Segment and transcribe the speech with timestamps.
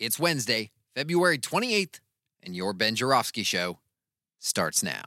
[0.00, 2.00] It's Wednesday, February 28th,
[2.42, 3.80] and your Ben Joravsky Show
[4.38, 5.02] starts now.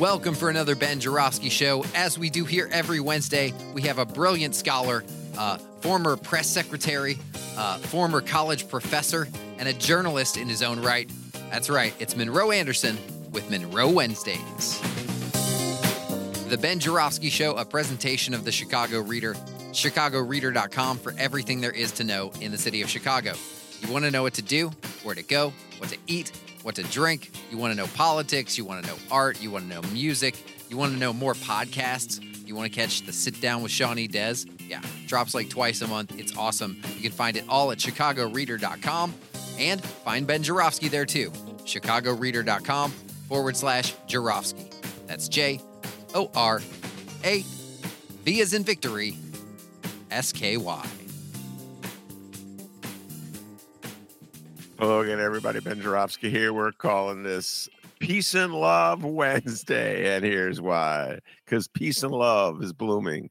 [0.00, 1.84] Welcome for another Ben Joravsky Show.
[1.94, 5.04] As we do here every Wednesday, we have a brilliant scholar,
[5.38, 7.16] uh, former press secretary,
[7.56, 9.28] uh, former college professor,
[9.58, 11.08] and a journalist in his own right.
[11.52, 12.98] That's right, it's Monroe Anderson
[13.30, 14.82] with Monroe Wednesdays.
[16.48, 19.34] The Ben Joravsky Show, a presentation of the Chicago Reader,
[19.72, 23.32] chicagoreader.com for everything there is to know in the city of Chicago.
[23.80, 24.70] You want to know what to do,
[25.02, 26.30] where to go, what to eat,
[26.62, 27.32] what to drink.
[27.50, 28.56] You want to know politics.
[28.56, 29.42] You want to know art.
[29.42, 30.36] You want to know music.
[30.70, 32.22] You want to know more podcasts.
[32.46, 34.48] You want to catch the Sit Down with Shawnee Dez.
[34.68, 36.16] Yeah, drops like twice a month.
[36.16, 36.80] It's awesome.
[36.94, 39.14] You can find it all at chicagoreader.com
[39.58, 41.32] and find Ben Joravsky there too.
[41.64, 42.92] chicagoreader.com
[43.28, 44.70] forward slash Joravsky.
[45.08, 45.60] That's J
[46.16, 46.62] O R
[47.24, 47.44] A
[48.24, 49.18] V as in victory
[50.10, 50.86] S K Y.
[54.78, 55.60] Hello again, everybody.
[55.60, 56.54] Ben Joravsky here.
[56.54, 60.16] We're calling this Peace and Love Wednesday.
[60.16, 63.28] And here's why because peace and love is blooming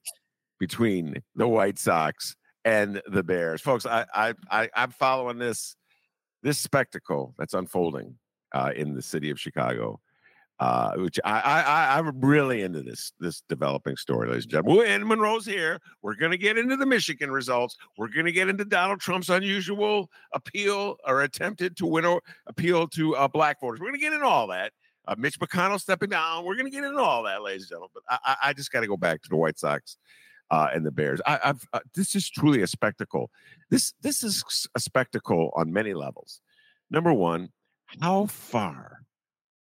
[0.60, 3.62] between the White Sox and the Bears.
[3.62, 5.76] Folks, I, I, I, I'm following this,
[6.44, 8.16] this spectacle that's unfolding
[8.54, 10.00] uh, in the city of Chicago
[10.60, 14.88] uh, which I, I I'm really into this this developing story, ladies and gentlemen.
[14.88, 15.80] And Monroe's here.
[16.02, 17.76] We're to get into the Michigan results.
[17.98, 23.16] We're to get into Donald Trump's unusual appeal or attempted to win or appeal to
[23.16, 23.80] uh, black voters.
[23.80, 24.72] We're to get into all that.
[25.08, 26.46] Uh, Mitch McConnell stepping down.
[26.46, 27.90] We're to get into all that, ladies and gentlemen.
[27.94, 29.98] But I, I just got to go back to the White Sox
[30.52, 31.22] uh, and the Bears.
[31.26, 33.30] I, have uh, this is truly a spectacle.
[33.70, 34.44] This this is
[34.74, 36.42] a spectacle on many levels.
[36.90, 37.50] Number one,
[38.02, 39.05] how far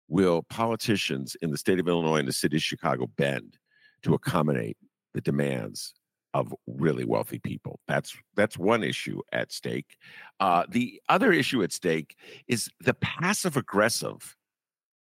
[0.08, 3.58] will politicians in the state of Illinois and the city of Chicago bend
[4.04, 4.78] to accommodate
[5.14, 5.94] the demands
[6.34, 7.80] of really wealthy people?
[7.88, 9.98] That's that's one issue at stake.
[10.40, 12.16] Uh, the other issue at stake
[12.48, 14.36] is the passive aggressive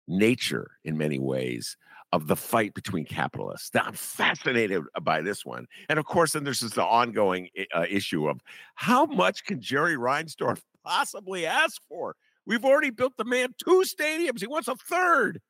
[0.09, 1.77] nature, in many ways,
[2.13, 3.71] of the fight between capitalists.
[3.73, 7.87] Now, I'm fascinated by this one, and of course, then there's this the ongoing uh,
[7.89, 8.41] issue of
[8.75, 12.17] how much can Jerry Reinsdorf possibly ask for?
[12.47, 14.41] We've already built the man two stadiums.
[14.41, 15.41] He wants a third.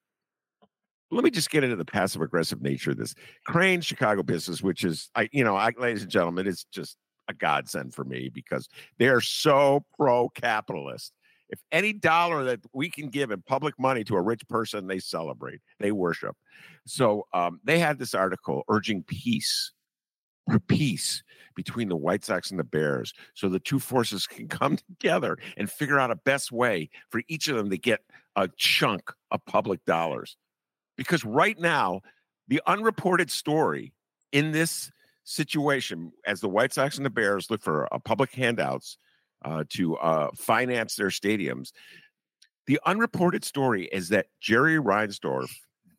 [1.10, 3.14] Let me just get into the passive aggressive nature of this
[3.44, 6.96] Crain Chicago business, which is, I, you know, I, ladies and gentlemen, it's just
[7.28, 8.68] a godsend for me because
[8.98, 11.12] they are so pro capitalist.
[11.48, 15.00] If any dollar that we can give in public money to a rich person, they
[15.00, 16.36] celebrate, they worship.
[16.86, 19.72] So um, they had this article urging peace
[20.58, 21.22] peace
[21.54, 25.70] between the White Sox and the Bears so the two forces can come together and
[25.70, 28.00] figure out a best way for each of them to get
[28.36, 30.36] a chunk of public dollars.
[30.96, 32.00] Because right now,
[32.48, 33.92] the unreported story
[34.32, 34.90] in this
[35.24, 38.98] situation, as the White Sox and the Bears look for uh, public handouts
[39.44, 41.72] uh, to uh, finance their stadiums,
[42.66, 45.50] the unreported story is that Jerry Reinsdorf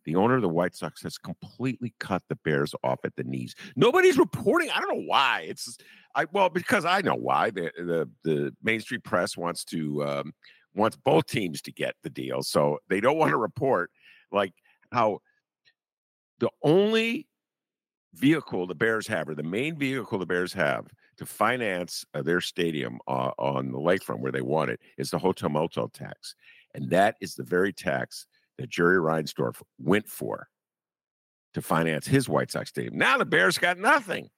[0.06, 3.56] the owner of the White Sox has completely cut the Bears off at the knees.
[3.76, 4.70] Nobody's reporting.
[4.70, 5.46] I don't know why.
[5.48, 5.78] It's
[6.16, 7.52] I well because I know why.
[7.52, 10.34] The the, the Main Street Press wants to um,
[10.74, 13.92] wants both teams to get the deal, so they don't want to report
[14.32, 14.54] like
[14.92, 15.20] how
[16.40, 17.28] the only
[18.14, 20.88] vehicle the Bears have, or the main vehicle the Bears have
[21.18, 25.20] to finance uh, their stadium uh, on the lakefront where they want it, is the
[25.20, 26.36] hotel motel tax,
[26.74, 28.26] and that is the very tax
[28.62, 30.48] that Jerry Reinsdorf went for
[31.54, 32.98] to finance his White Sox stadium.
[32.98, 34.30] Now the Bears got nothing.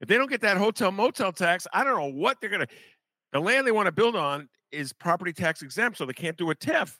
[0.00, 2.74] If they don't get that hotel motel tax, I don't know what they're going to.
[3.32, 6.50] The land they want to build on is property tax exempt, so they can't do
[6.50, 6.96] a TIF.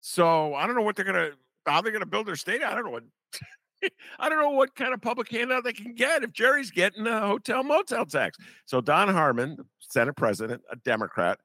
[0.00, 2.70] So I don't know what they're going to, how they're going to build their stadium.
[2.70, 3.04] I don't know what.
[4.18, 7.20] I don't know what kind of public handout they can get if Jerry's getting a
[7.20, 8.38] hotel motel tax.
[8.64, 11.38] So Don Harmon, Senate President, a Democrat,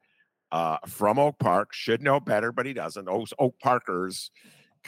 [0.51, 3.05] uh, from Oak Park, should know better, but he doesn't.
[3.05, 4.31] Those Oak Parkers,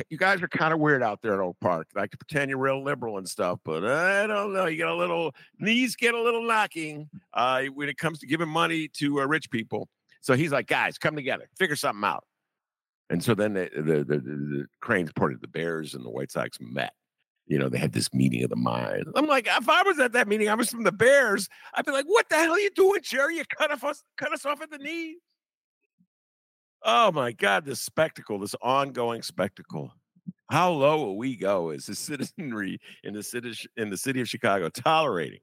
[0.10, 1.88] you guys are kind of weird out there in Oak Park.
[1.96, 4.66] Like to pretend you're real liberal and stuff, but I don't know.
[4.66, 8.50] You get a little knees get a little knocking uh, when it comes to giving
[8.50, 9.88] money to uh, rich people.
[10.22, 12.24] So he's like, guys, come together, figure something out.
[13.10, 16.32] And so then the the, the, the Crain's part of the Bears and the White
[16.32, 16.94] Sox met,
[17.48, 19.06] you know, they had this meeting of the mind.
[19.16, 21.92] I'm like, if I was at that meeting, I was from the Bears, I'd be
[21.92, 23.38] like, what the hell are you doing, Jerry?
[23.38, 25.18] You cut us, cut us off at the knee.
[26.84, 29.94] Oh my God, this spectacle, this ongoing spectacle.
[30.50, 34.28] How low will we go as the citizenry in the city in the city of
[34.28, 35.40] Chicago tolerating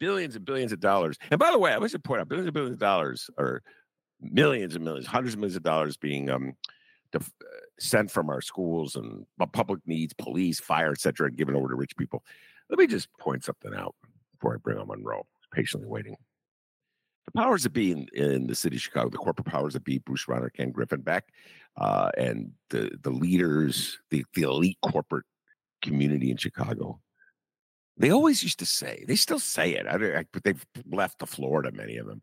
[0.00, 1.18] billions and billions of dollars?
[1.30, 3.62] And by the way, I wish to point out billions and billions of dollars or
[4.20, 6.54] millions and millions, hundreds of millions of dollars being um,
[7.12, 11.68] def- uh, sent from our schools and public needs, police, fire, etc., and given over
[11.68, 12.24] to rich people.
[12.70, 13.94] Let me just point something out
[14.32, 16.16] before I bring on Monroe, patiently waiting.
[17.26, 19.98] The powers that be in, in the city of Chicago, the corporate powers that be,
[19.98, 21.28] Bruce Rauner, Ken Griffin Beck,
[21.76, 25.24] uh, and the the leaders, the, the elite corporate
[25.82, 27.00] community in Chicago,
[27.96, 31.26] they always used to say, they still say it, I, I, but they've left the
[31.26, 32.22] Florida, many of them,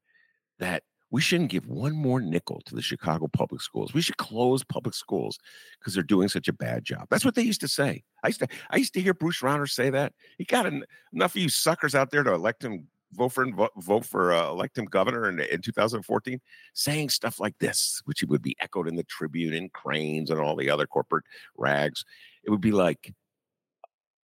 [0.60, 3.94] that we shouldn't give one more nickel to the Chicago public schools.
[3.94, 5.40] We should close public schools
[5.80, 7.08] because they're doing such a bad job.
[7.10, 8.04] That's what they used to say.
[8.24, 10.14] I used to I used to hear Bruce Rauner say that.
[10.38, 13.72] He got en- enough of you suckers out there to elect him, vote for vote,
[13.78, 16.40] vote for uh, elect him governor in, in 2014,
[16.74, 20.56] saying stuff like this, which would be echoed in the Tribune and Crain's and all
[20.56, 21.26] the other corporate
[21.58, 22.04] rags.
[22.44, 23.14] It would be like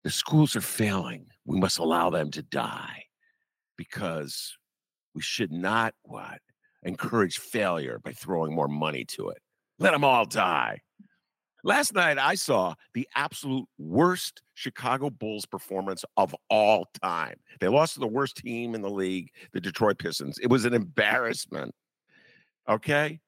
[0.05, 1.27] the schools are failing.
[1.45, 3.05] We must allow them to die
[3.77, 4.57] because
[5.15, 6.39] we should not what
[6.83, 9.39] encourage failure by throwing more money to it.
[9.79, 10.81] Let them all die.
[11.65, 17.37] Last night, I saw the absolute worst Chicago Bulls performance of all time.
[17.61, 20.39] They lost to the worst team in the league, the Detroit Pistons.
[20.43, 21.73] It was an embarrassment.
[22.69, 23.21] Okay.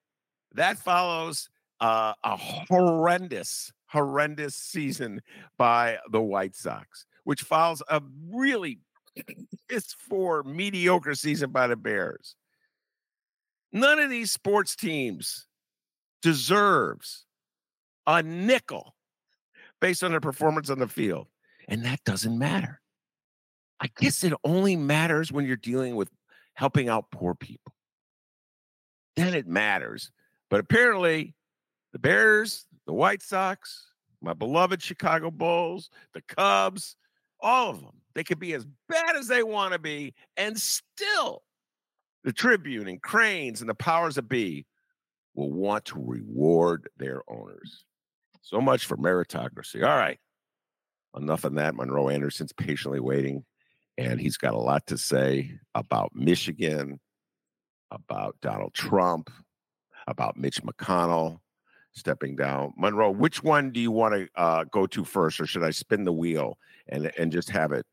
[0.53, 1.49] That follows
[1.81, 5.21] uh, a horrendous, horrendous season
[5.57, 8.03] by the White Sox, which follows a
[8.33, 8.81] really
[9.69, 12.35] it's for mediocre season by the Bears.
[13.73, 15.47] None of these sports teams
[16.23, 17.24] deserves
[18.07, 18.95] a nickel
[19.81, 21.27] based on their performance on the field.
[21.69, 22.81] And that doesn't matter.
[23.81, 26.09] I guess it only matters when you're dealing with
[26.55, 27.75] helping out poor people.
[29.17, 30.11] Then it matters.
[30.51, 31.35] But apparently,
[31.93, 33.91] the Bears, the White Sox,
[34.21, 36.97] my beloved Chicago Bulls, the Cubs,
[37.41, 41.43] all of them, they could be as bad as they want to be and still
[42.23, 44.67] the Tribune and Crain's and the powers that be
[45.35, 47.85] will want to reward their owners.
[48.45, 49.83] So much for meritocracy.
[49.83, 50.19] All right.
[51.17, 51.75] Enough of that.
[51.75, 53.45] Monroe Anderson's patiently waiting,
[53.97, 57.01] and he's got a lot to say about Michigan,
[57.91, 59.31] about Donald Trump,
[60.07, 61.39] about Mitch McConnell
[61.93, 62.75] stepping down.
[62.77, 66.05] Monroe, which one do you want to uh, go to first, or should I spin
[66.05, 66.59] the wheel
[66.89, 67.87] and and just have it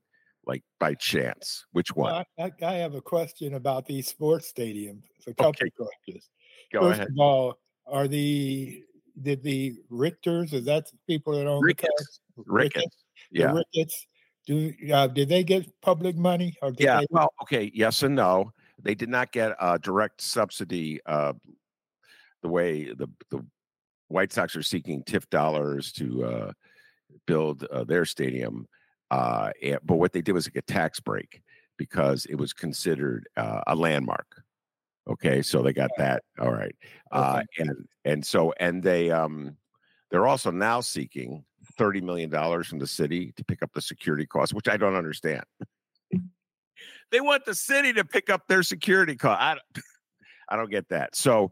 [0.46, 1.66] like by chance?
[1.72, 2.12] Which one?
[2.12, 5.04] Well, I, I, have a question about these sports stadiums.
[5.28, 5.70] A couple okay.
[5.70, 6.30] questions.
[6.74, 7.08] Go First ahead.
[7.10, 8.84] of all, are the
[9.22, 10.54] did the Richters?
[10.54, 12.20] Is that people that own Ricketts?
[12.38, 12.76] the Ricketts.
[12.76, 12.98] Ricketts.
[13.32, 13.54] Yeah.
[13.54, 14.08] Ricketts.
[14.48, 16.56] Do uh, did they get public money?
[16.62, 17.02] Or yeah.
[17.02, 17.08] They...
[17.10, 17.72] Well, okay.
[17.74, 18.52] Yes and no.
[18.82, 21.00] They did not get a direct subsidy.
[21.06, 21.34] Uh,
[22.42, 23.46] the way the the
[24.08, 26.52] White Sox are seeking TIF dollars to uh,
[27.28, 28.68] build uh, their stadium.
[29.10, 31.42] Uh, and, but what they did was like a tax break
[31.78, 34.44] because it was considered uh, a landmark.
[35.10, 36.24] Okay, so they got that.
[36.40, 36.76] All right,
[37.12, 39.58] uh, and and so and they um
[40.12, 41.44] they're also now seeking
[41.78, 44.96] thirty million dollars from the city to pick up the security costs, which I don't
[44.96, 45.44] understand.
[47.12, 49.42] they want the city to pick up their security cost.
[49.42, 49.86] I don't,
[50.50, 51.16] I don't get that.
[51.16, 51.52] So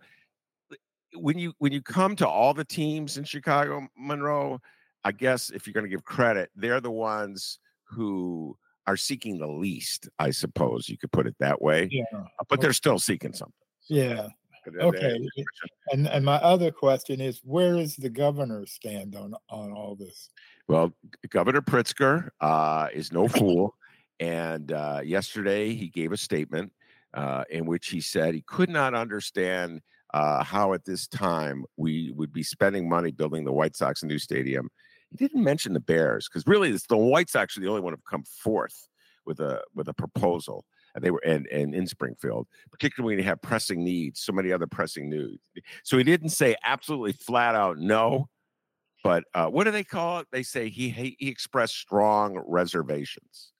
[1.15, 4.61] when you when you come to all the teams in Chicago, Monroe,
[5.03, 8.55] I guess if you're going to give credit, they're the ones who
[8.89, 11.89] are seeking the least, I suppose you could put it that way.
[11.91, 12.03] Yeah.
[12.13, 13.53] Uh, but they're still seeking something.
[13.87, 14.29] Yeah.
[14.81, 15.17] Okay.
[15.91, 20.29] And and my other question is where is the governor stand on on all this?
[20.67, 20.93] Well,
[21.29, 23.75] Governor Pritzker uh, is no fool.
[24.19, 26.73] And uh, yesterday he gave a statement
[27.13, 29.81] uh, in which he said he could not understand
[30.13, 34.19] uh, how at this time we would be spending money building the White Sox new
[34.19, 34.69] stadium
[35.11, 37.99] he didn't mention the Bears because really it's the Whites actually the only one to
[38.09, 38.87] come forth
[39.25, 40.65] with a with a proposal.
[40.95, 44.51] And they were and, and in Springfield, particularly when you have pressing needs, so many
[44.51, 45.39] other pressing needs.
[45.83, 48.27] So he didn't say absolutely flat out no,
[49.03, 50.27] but uh, what do they call it?
[50.31, 53.53] They say he he, he expressed strong reservations.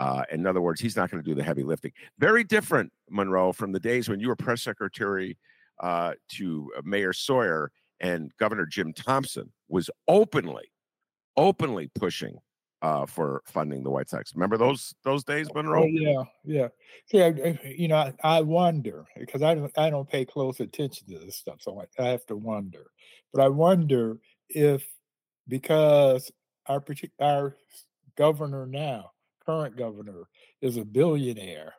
[0.00, 1.92] Uh, in other words, he's not going to do the heavy lifting.
[2.18, 5.38] Very different, Monroe, from the days when you were press secretary
[5.80, 10.64] uh, to Mayor Sawyer and Governor Jim Thompson was openly
[11.36, 12.38] openly pushing
[12.84, 14.34] uh, for funding the White Sox.
[14.34, 15.84] Remember those those days, oh, Monroe?
[15.84, 16.68] Oh, yeah, yeah.
[17.06, 21.08] See, I, you know, I, I, wonder because I don't I don't pay close attention
[21.08, 22.84] to this stuff, so I, I have to wonder.
[23.32, 24.18] But I wonder
[24.50, 24.86] if
[25.48, 26.30] because
[26.66, 26.84] our
[27.20, 27.56] our
[28.18, 29.12] governor now,
[29.46, 30.28] current governor,
[30.60, 31.72] is a billionaire,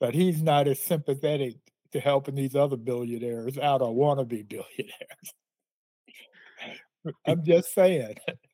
[0.00, 1.56] but he's not as sympathetic
[1.92, 5.34] to helping these other billionaires out or wannabe billionaires.
[7.26, 8.16] I'm just saying.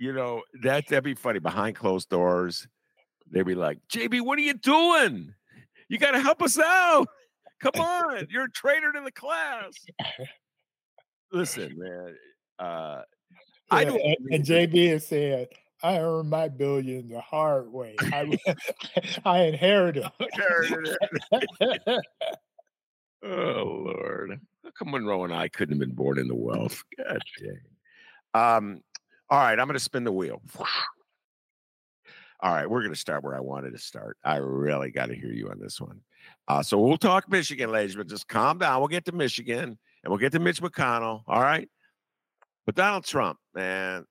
[0.00, 1.40] You know, that that'd be funny.
[1.40, 2.66] Behind closed doors,
[3.30, 5.34] they'd be like, JB, what are you doing?
[5.90, 7.06] You gotta help us out.
[7.60, 9.74] Come on, you're a traitor to the class.
[11.30, 12.16] Listen, man.
[12.58, 13.02] Uh,
[13.70, 14.00] yeah, I don't.
[14.00, 15.46] And, and JB is saying,
[15.82, 17.94] "I earned my billion the hard way.
[18.00, 18.38] I,
[19.26, 20.96] I inherited." inherited
[21.30, 22.04] it.
[23.22, 26.82] oh Lord, how come Monroe and I couldn't have been born in the wealth?
[26.96, 27.60] God dang.
[28.32, 28.80] Um.
[29.30, 30.42] All right, I'm going to spin the wheel.
[32.42, 34.16] All right, we're going to start where I wanted to start.
[34.24, 36.00] I really got to hear you on this one.
[36.48, 38.80] Uh, so we'll talk Michigan, ladies, but just calm down.
[38.80, 41.22] We'll get to Michigan and we'll get to Mitch McConnell.
[41.28, 41.68] All right.
[42.66, 44.04] But Donald Trump, man,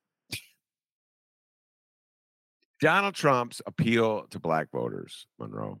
[2.80, 5.80] Donald Trump's appeal to black voters, Monroe.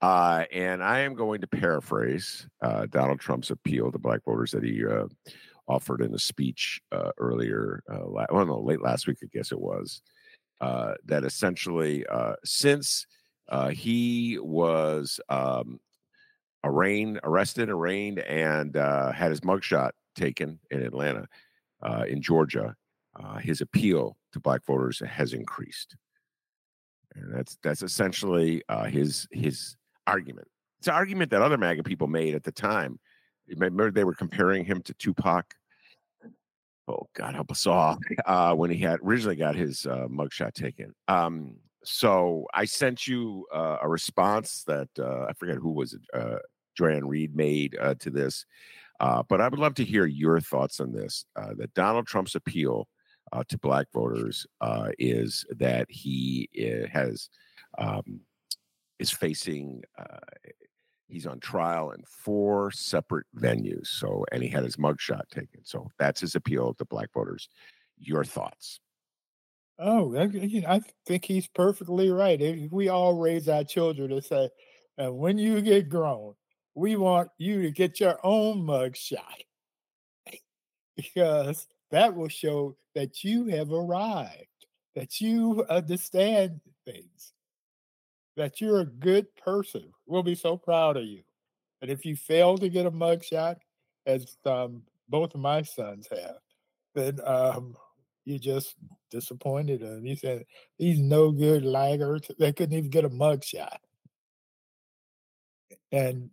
[0.00, 4.64] Uh, and I am going to paraphrase uh, Donald Trump's appeal to black voters that
[4.64, 5.06] he uh,
[5.68, 9.60] offered in a speech uh, earlier, uh, well, no, late last week, I guess it
[9.60, 10.02] was,
[10.60, 12.04] uh, that essentially,
[12.44, 13.06] since
[13.70, 15.78] he was um,
[16.64, 21.28] arraigned, arrested, arraigned, and had his mugshot taken in Atlanta,
[22.06, 22.74] in Georgia,
[23.40, 25.96] his appeal to black voters has increased.
[27.14, 30.48] And that's that's essentially his his argument.
[30.78, 32.98] It's an argument that other MAGA people made at the time.
[33.48, 35.54] Remember, they were comparing him to Tupac.
[36.88, 37.98] Oh God, help us all!
[38.26, 40.94] Uh, when he had originally got his uh, mugshot taken.
[41.06, 46.00] Um, so I sent you uh, a response that uh, I forget who was it.
[46.12, 46.38] Uh,
[46.76, 48.44] Joy-Ann Reid made uh, to this,
[49.00, 51.24] uh, but I would love to hear your thoughts on this.
[51.36, 52.88] Uh, that Donald Trump's appeal
[53.32, 57.28] uh, to black voters uh, is that he uh, has
[57.78, 58.20] um,
[58.98, 60.18] is facing uh,
[61.08, 63.88] he's on trial in four separate venues.
[63.88, 65.64] So, and he had his mugshot taken.
[65.64, 67.48] So that's his appeal to black voters.
[67.98, 68.80] Your thoughts?
[69.78, 72.40] Oh, I, think he's perfectly right.
[72.40, 74.50] If we all raise our children to say,
[74.96, 76.34] and when you get grown,
[76.74, 79.20] we want you to get your own mugshot
[80.96, 87.32] because that will show that you have arrived, that you understand things
[88.38, 89.92] that you're a good person.
[90.06, 91.22] We'll be so proud of you.
[91.82, 93.56] And if you fail to get a mugshot,
[94.06, 96.36] as um, both of my sons have,
[96.94, 97.76] then um,
[98.24, 98.76] you're just
[99.10, 100.06] disappointed in them.
[100.06, 100.44] You said
[100.78, 103.76] these no good laggards, they couldn't even get a mugshot.
[105.90, 106.30] And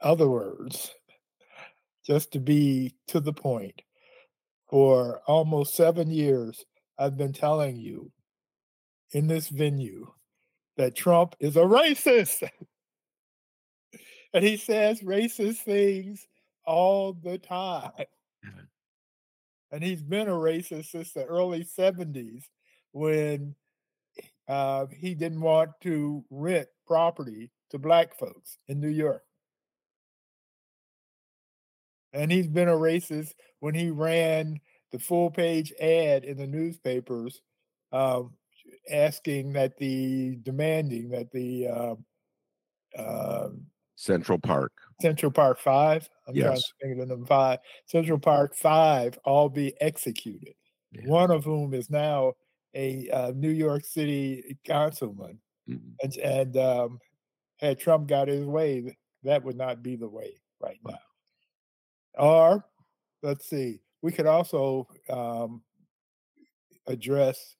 [0.00, 0.92] other words,
[2.06, 3.80] just to be to the point,
[4.68, 6.64] for almost seven years,
[6.98, 8.12] I've been telling you
[9.12, 10.08] in this venue
[10.76, 12.48] that Trump is a racist.
[14.34, 16.26] and he says racist things
[16.64, 17.90] all the time.
[18.44, 18.60] Mm-hmm.
[19.72, 22.44] And he's been a racist since the early 70s
[22.92, 23.54] when
[24.48, 29.22] uh, he didn't want to rent property to black folks in New York.
[32.12, 34.60] And he's been a racist when he ran
[34.92, 37.42] the full page ad in the newspapers
[37.92, 38.32] um,
[38.90, 41.94] asking that the demanding that the uh,
[43.00, 43.48] uh,
[43.96, 46.08] Central Park Central Park Five.
[46.28, 46.44] I'm yes.
[46.44, 47.58] trying to think of them five.
[47.86, 50.54] Central Park Five all be executed.
[50.92, 51.02] Yeah.
[51.06, 52.34] One of whom is now
[52.74, 55.88] a uh, New York City councilman, mm-hmm.
[56.02, 56.98] and, and um,
[57.58, 60.98] had Trump got his way, that would not be the way right now.
[62.18, 62.64] Or
[63.22, 65.62] let's see, we could also um,
[66.86, 67.56] address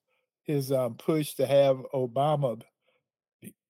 [0.47, 2.61] his um, push to have Obama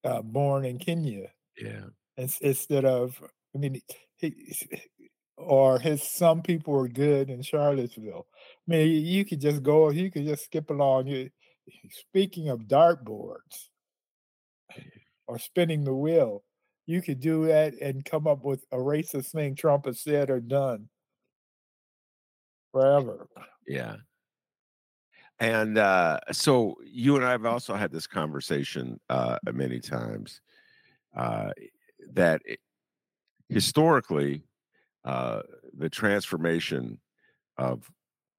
[0.05, 1.29] uh, born in Kenya.
[1.59, 1.87] Yeah.
[2.17, 3.21] Instead of,
[3.55, 3.81] I mean,
[4.17, 4.55] he,
[5.37, 8.27] or his some people were good in Charlottesville.
[8.69, 11.09] I mean, you could just go, you could just skip along.
[11.09, 11.31] You,
[11.91, 13.69] speaking of dartboards
[15.27, 16.43] or spinning the wheel,
[16.87, 20.41] you could do that and come up with a racist thing Trump has said or
[20.41, 20.89] done
[22.73, 23.29] forever.
[23.67, 23.97] Yeah.
[25.39, 30.41] And uh, so you and I have also had this conversation uh, many times
[31.15, 31.51] uh,
[32.13, 32.61] that it,
[33.49, 34.45] historically
[35.05, 35.43] uh,
[35.77, 36.99] the transformation
[37.59, 37.91] of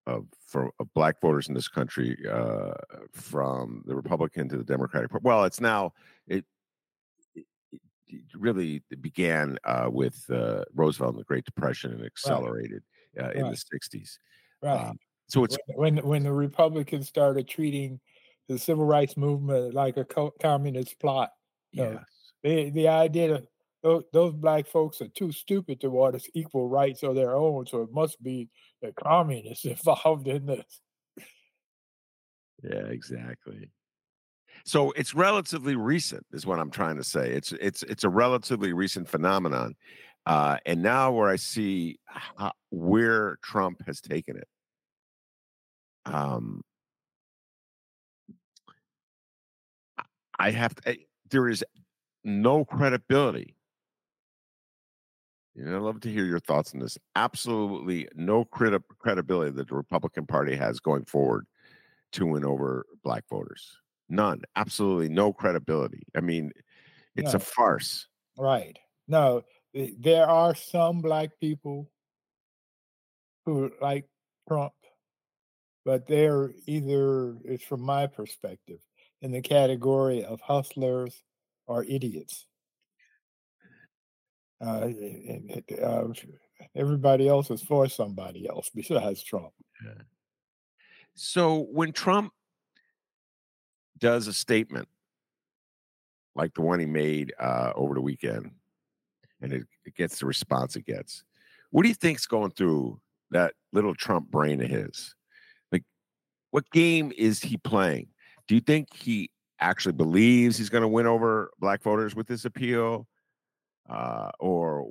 [0.08, 2.74] of for of black voters in this country uh,
[3.13, 5.12] from the Republican to the Democratic.
[5.22, 5.94] Well, it's now
[6.27, 6.46] it,
[7.36, 7.46] it,
[8.08, 10.25] it really began uh, with
[10.74, 12.82] Roosevelt and the Great Depression and accelerated
[13.16, 13.36] right.
[13.36, 13.51] in right.
[13.51, 14.18] the '60s.
[14.63, 14.88] Right.
[14.88, 14.98] Um,
[15.29, 18.00] So it's when when the Republicans started treating
[18.48, 21.31] the civil rights movement like a co- communist plot.
[21.72, 22.03] You know, yes.
[22.43, 23.43] the the idea that
[23.84, 27.81] those, those black folks are too stupid to want equal rights of their own, so
[27.81, 28.50] it must be
[28.81, 30.81] the communists involved in this.
[32.63, 33.69] Yeah, exactly.
[34.65, 37.31] So it's relatively recent, is what I'm trying to say.
[37.31, 39.75] It's it's it's a relatively recent phenomenon,
[40.25, 44.48] uh, and now where I see how, where Trump has taken it,
[46.14, 46.62] um,
[50.40, 50.96] I have to, eh,
[51.30, 51.64] there is
[52.24, 53.56] no credibility.
[55.56, 56.98] You know, I'd love to hear your thoughts on this.
[57.16, 61.48] Absolutely no credi- credibility that the Republican Party has going forward
[62.12, 63.76] to win over black voters.
[64.08, 64.44] None.
[64.56, 66.04] Absolutely no credibility.
[66.16, 66.52] I mean,
[67.16, 67.38] it's No.
[67.38, 68.08] a farce.
[68.38, 68.78] Right.
[69.08, 71.92] No, there are some black people
[73.46, 74.08] who like
[74.48, 74.74] Trump,
[75.88, 78.79] but they're either, it's from my perspective,
[79.22, 81.24] in the category of hustlers
[81.65, 82.46] or idiots.
[84.60, 86.10] Uh, it- it- uh,
[86.75, 89.53] everybody else is for somebody else besides Trump.
[91.13, 92.34] So when Trump
[93.98, 94.89] does a statement
[96.36, 98.51] like the one he made uh, over the weekend,
[99.39, 101.24] and it, it gets the response it gets,
[101.72, 103.00] what do you think's going through
[103.32, 105.13] that little Trump brain of his?
[106.51, 108.08] What game is he playing?
[108.48, 112.46] Do you think he actually believes he's going to win over black voters with this
[112.46, 113.08] appeal,
[113.89, 114.88] uh, or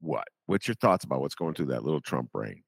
[0.00, 0.28] what?
[0.46, 2.62] What's your thoughts about what's going through that little Trump brain?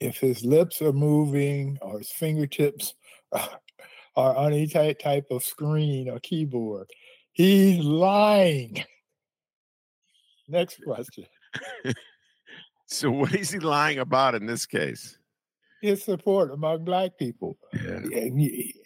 [0.00, 2.94] If his lips are moving or his fingertips
[3.32, 6.88] are on any type, type of screen or keyboard,
[7.32, 8.84] he's lying.
[10.48, 11.26] Next question.
[12.86, 15.18] So, what is he lying about in this case?
[15.82, 17.56] His support among black people.
[17.72, 18.00] Yeah.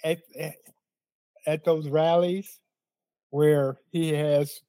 [0.04, 0.54] at, at,
[1.46, 2.58] at those rallies
[3.30, 4.60] where he has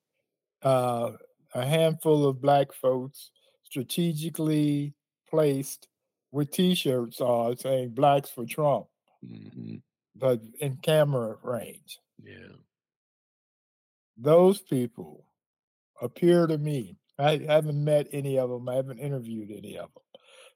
[0.63, 1.11] uh,
[1.53, 3.31] a handful of black folks
[3.63, 4.93] strategically
[5.29, 5.87] placed
[6.31, 8.85] with t-shirts on saying blacks for trump
[9.27, 9.75] hmm
[10.15, 12.53] but in camera range Yeah.
[14.17, 15.25] those people
[16.01, 20.03] appear to me i haven't met any of them i haven't interviewed any of them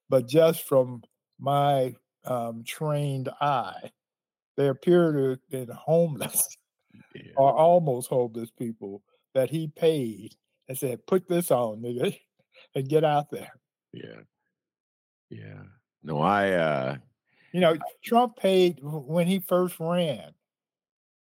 [0.10, 1.02] but just from
[1.40, 1.96] my
[2.26, 3.92] um, trained eye
[4.58, 6.48] they appear to have been homeless
[7.16, 7.34] Yeah.
[7.38, 10.36] or almost homeless people that he paid
[10.68, 12.18] and said, "Put this on, nigga,
[12.76, 13.52] and get out there."
[13.94, 14.22] Yeah.
[15.30, 15.64] Yeah.
[16.04, 16.98] No, I uh
[17.52, 20.34] You know, Trump paid when he first ran.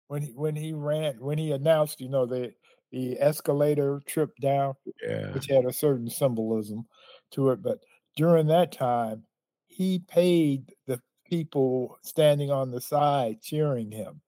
[0.09, 2.55] When he when he ran when he announced, you know, the
[2.91, 5.33] the escalator trip down, yeah.
[5.33, 6.87] which had a certain symbolism
[7.33, 7.79] to it, but
[8.17, 9.25] during that time,
[9.73, 14.21] he paid the people standing on the side cheering him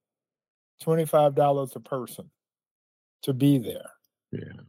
[0.82, 2.30] twenty five dollars a person
[3.22, 3.90] to be there.
[4.32, 4.62] Yeah.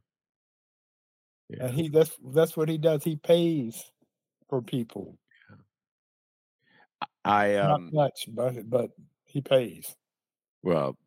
[1.50, 1.66] Yeah.
[1.66, 3.04] And he that's that's what he does.
[3.04, 3.92] He pays
[4.50, 5.18] for people.
[7.24, 8.92] I um Not much, but but
[9.26, 9.96] he pays.
[10.64, 10.98] well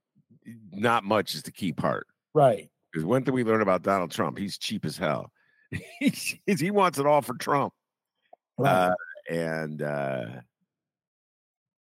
[0.73, 2.07] not much is the key part.
[2.35, 2.71] Right.
[2.91, 5.31] Because one thing we learned about Donald Trump, he's cheap as hell.
[6.01, 7.75] He wants it all for Trump.
[8.57, 8.89] Right.
[8.89, 8.95] Uh,
[9.29, 10.41] and uh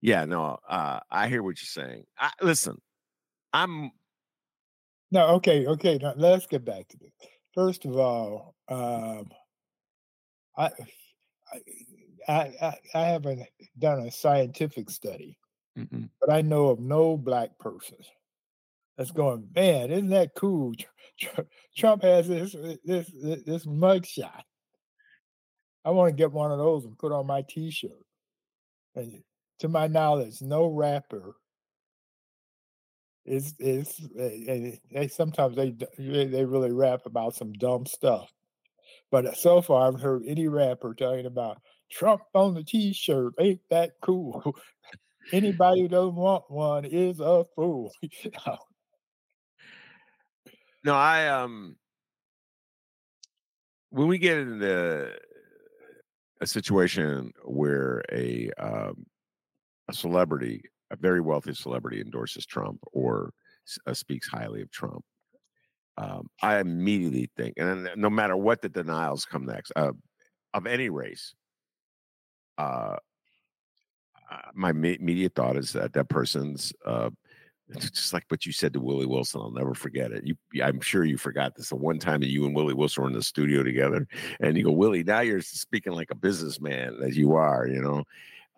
[0.00, 2.04] yeah, no, uh I hear what you're saying.
[2.18, 2.80] I, listen,
[3.52, 3.90] I'm
[5.10, 5.98] no, okay, okay.
[6.00, 7.12] Now let's get back to this.
[7.54, 9.30] First of all, um
[10.56, 10.70] I
[12.28, 13.42] I I, I haven't
[13.78, 15.38] done a scientific study,
[15.78, 16.10] Mhm.
[16.20, 17.98] but I know of no black person
[18.96, 20.74] that's going, man, isn't that cool?
[20.74, 20.86] Tr-
[21.18, 21.40] Tr-
[21.76, 22.52] Trump has this
[22.84, 24.44] this this, this mug shot.
[25.84, 27.90] I want to get one of those and put on my T-shirt.
[28.94, 29.22] And
[29.60, 31.34] to my knowledge, no rapper
[33.24, 38.30] is is eh, eh, they sometimes they they really rap about some dumb stuff.
[39.10, 41.58] But so far, I've heard any rapper talking about
[41.90, 43.34] Trump on the T-shirt.
[43.38, 44.56] Ain't that cool?
[45.32, 47.92] Anybody who doesn't want one is a fool.
[50.84, 51.76] No, I um
[53.90, 55.14] when we get into
[56.42, 59.06] a situation where a um
[59.88, 63.32] a celebrity, a very wealthy celebrity endorses Trump or
[63.86, 65.04] uh, speaks highly of Trump,
[65.96, 69.92] um, I immediately think, and no matter what the denials come next, uh,
[70.54, 71.34] of any race,
[72.58, 72.96] uh,
[74.30, 77.10] uh, my me- immediate thought is that that person's uh,
[77.80, 79.40] just like what you said to Willie Wilson.
[79.40, 80.26] I'll never forget it.
[80.26, 81.70] You, I'm sure you forgot this.
[81.70, 84.06] The one time that you and Willie Wilson were in the studio together,
[84.40, 87.66] and you go, Willie, now you're speaking like a businessman as you are.
[87.66, 88.04] You know,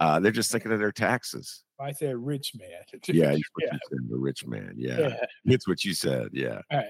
[0.01, 1.65] uh, they're just thinking of their taxes.
[1.81, 2.69] I said rich man.
[3.09, 3.33] yeah, yeah.
[3.33, 4.75] you said, the rich man.
[4.77, 4.99] Yeah.
[4.99, 6.29] yeah, it's what you said.
[6.33, 6.87] Yeah, right.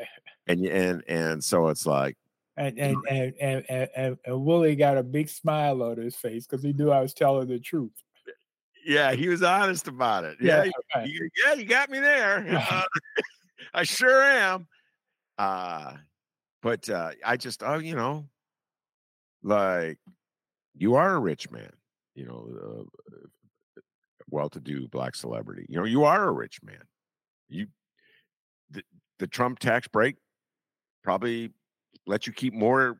[0.46, 2.16] and and and so it's like,
[2.56, 6.62] and and and, and, and, and Willie got a big smile on his face because
[6.62, 7.92] he knew I was telling the truth.
[8.84, 10.36] Yeah, he was honest about it.
[10.40, 11.08] Yeah, yeah, right.
[11.08, 12.46] you, yeah you got me there.
[12.50, 12.82] Uh,
[13.74, 14.66] I sure am.
[15.38, 15.94] Uh,
[16.62, 18.26] but uh, I just, oh, you know,
[19.42, 19.98] like
[20.76, 21.72] you are a rich man,
[22.14, 23.10] you know, uh,
[24.30, 25.66] well-to-do black celebrity.
[25.68, 26.82] You know, you are a rich man.
[27.48, 27.66] You,
[28.70, 28.82] the,
[29.18, 30.16] the Trump tax break
[31.02, 31.50] probably
[32.06, 32.98] let you keep more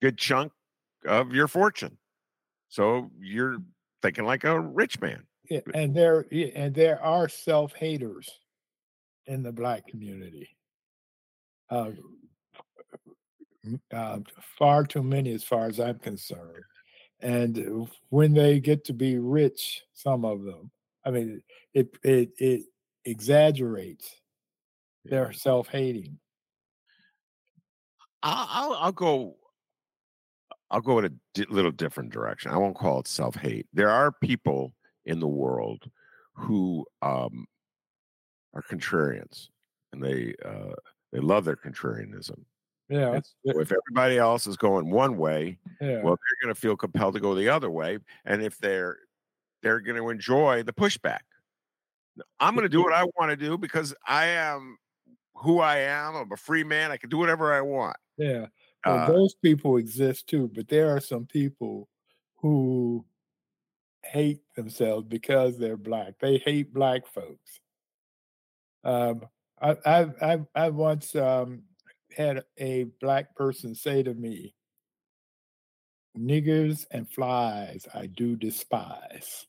[0.00, 0.52] good chunk
[1.06, 1.98] of your fortune.
[2.68, 3.58] So you're
[4.02, 5.24] thinking like a rich man.
[5.48, 8.28] Yeah, and there and there are self haters
[9.26, 10.56] in the black community.
[11.70, 11.92] Uh,
[13.92, 14.18] uh,
[14.58, 16.64] far too many, as far as I'm concerned.
[17.20, 20.70] And when they get to be rich, some of them,
[21.04, 22.62] I mean, it it it
[23.04, 24.16] exaggerates
[25.04, 26.18] their self hating.
[28.22, 29.36] I'll, I'll, I'll go
[30.72, 32.50] I'll go in a di- little different direction.
[32.50, 33.66] I won't call it self hate.
[33.72, 34.72] There are people
[35.04, 35.88] in the world
[36.32, 37.46] who um,
[38.54, 39.48] are contrarians,
[39.92, 40.72] and they uh,
[41.12, 42.38] they love their contrarianism.
[42.88, 43.20] Yeah.
[43.46, 46.02] So if everybody else is going one way, yeah.
[46.02, 48.98] well, they're going to feel compelled to go the other way, and if they're
[49.62, 51.20] they're going to enjoy the pushback.
[52.40, 54.76] I'm going to do what I want to do because I am
[55.34, 56.16] who I am.
[56.16, 56.90] I'm a free man.
[56.90, 57.96] I can do whatever I want.
[58.16, 58.46] Yeah.
[58.86, 61.88] Well, uh, those people exist too, but there are some people
[62.36, 63.04] who
[64.04, 66.14] hate themselves because they're black.
[66.20, 67.60] They hate black folks.
[68.84, 69.22] Um,
[69.60, 71.62] I, I, I, I once um,
[72.16, 74.54] had a black person say to me,
[76.18, 79.46] "Niggers and flies, I do despise."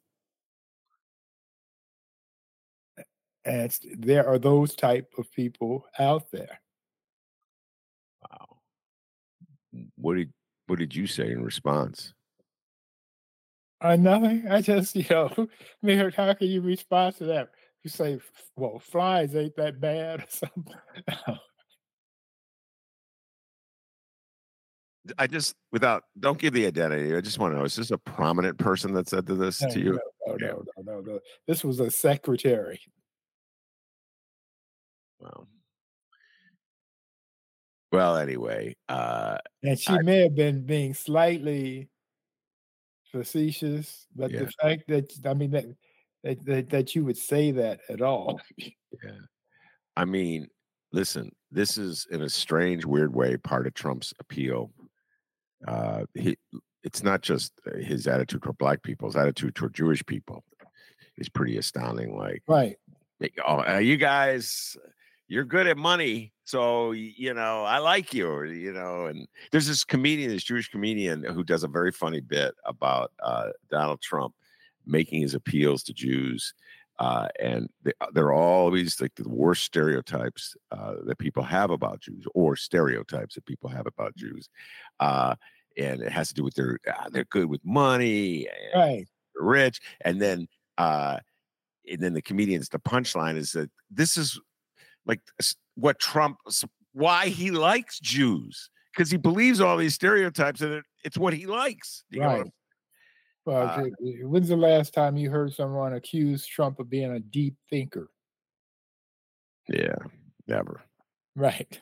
[3.46, 6.62] And there are those type of people out there.
[10.04, 10.32] What did
[10.68, 12.14] what did you say in response?
[13.82, 14.46] Uh, nothing.
[14.50, 15.46] I just, you know, I
[15.82, 17.50] mean, how can you respond to that?
[17.84, 18.20] You say,
[18.56, 20.76] well, flies ain't that bad or something.
[25.18, 27.16] I just, without, don't give the identity.
[27.16, 29.80] I just want to know: is this a prominent person that said this no, to
[29.80, 30.00] you?
[30.28, 31.20] No, no, no, no, no, no.
[31.46, 32.80] This was a secretary.
[35.20, 35.48] Wow.
[37.94, 41.90] Well, anyway, uh, and she I, may have been being slightly
[43.12, 44.40] facetious, but yeah.
[44.40, 45.66] the fact that I mean that,
[46.24, 48.42] that that that you would say that at all.
[48.58, 48.72] yeah,
[49.96, 50.48] I mean,
[50.92, 54.72] listen, this is in a strange, weird way part of Trump's appeal.
[55.68, 56.36] Uh, he,
[56.82, 60.44] it's not just uh, his attitude toward black people; his attitude toward Jewish people
[61.20, 62.18] is pretty astounding.
[62.18, 62.76] Like, right?
[63.48, 64.76] Oh, uh, you guys,
[65.28, 69.84] you're good at money so you know i like you you know and there's this
[69.84, 74.34] comedian this jewish comedian who does a very funny bit about uh, donald trump
[74.86, 76.54] making his appeals to jews
[77.00, 82.26] uh, and they, uh, always like the worst stereotypes uh, that people have about jews
[82.36, 84.50] or stereotypes that people have about jews
[85.00, 85.34] uh,
[85.78, 89.08] and it has to do with their ah, they're good with money right.
[89.36, 91.18] rich and then uh
[91.90, 94.40] and then the comedians the punchline is that this is
[95.06, 95.22] like
[95.76, 96.38] what Trump,
[96.94, 101.46] why he likes Jews, because he believes all these stereotypes and it, it's what he
[101.46, 102.04] likes.
[102.16, 102.46] right.
[103.46, 103.84] Well, uh,
[104.22, 108.10] when's the last time you heard someone accuse Trump of being a deep thinker?
[109.68, 109.96] Yeah,
[110.48, 110.82] never.
[111.36, 111.82] Right.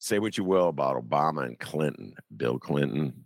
[0.00, 3.24] Say what you will about Obama and Clinton, Bill Clinton.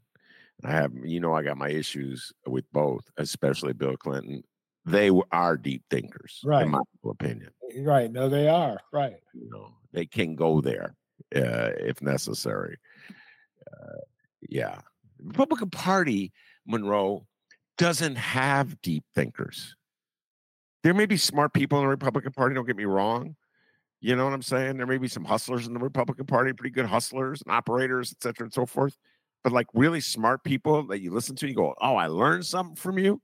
[0.63, 4.43] I have, you know, I got my issues with both, especially Bill Clinton
[4.87, 6.65] they are deep thinkers, right?
[6.65, 8.11] In my opinion, right?
[8.11, 9.17] No, they are right.
[9.35, 10.95] You know, they can go there
[11.35, 12.79] uh, if necessary.
[13.71, 13.99] Uh,
[14.49, 14.81] yeah,
[15.23, 16.33] Republican Party,
[16.67, 17.27] Monroe,
[17.77, 19.75] doesn't have deep thinkers.
[20.85, 22.55] There may be smart people in the Republican Party.
[22.55, 23.35] Don't get me wrong.
[24.01, 24.77] You know what I'm saying?
[24.77, 28.23] There may be some hustlers in the Republican Party, pretty good hustlers and operators, et
[28.23, 28.97] cetera, and so forth.
[29.43, 32.77] But like really smart people that you listen to, you go, "Oh, I learned something
[32.77, 33.21] from you."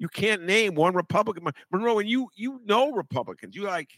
[0.00, 1.44] You can't name one Republican.
[1.70, 3.54] Monroe, and you you know Republicans.
[3.54, 3.90] You like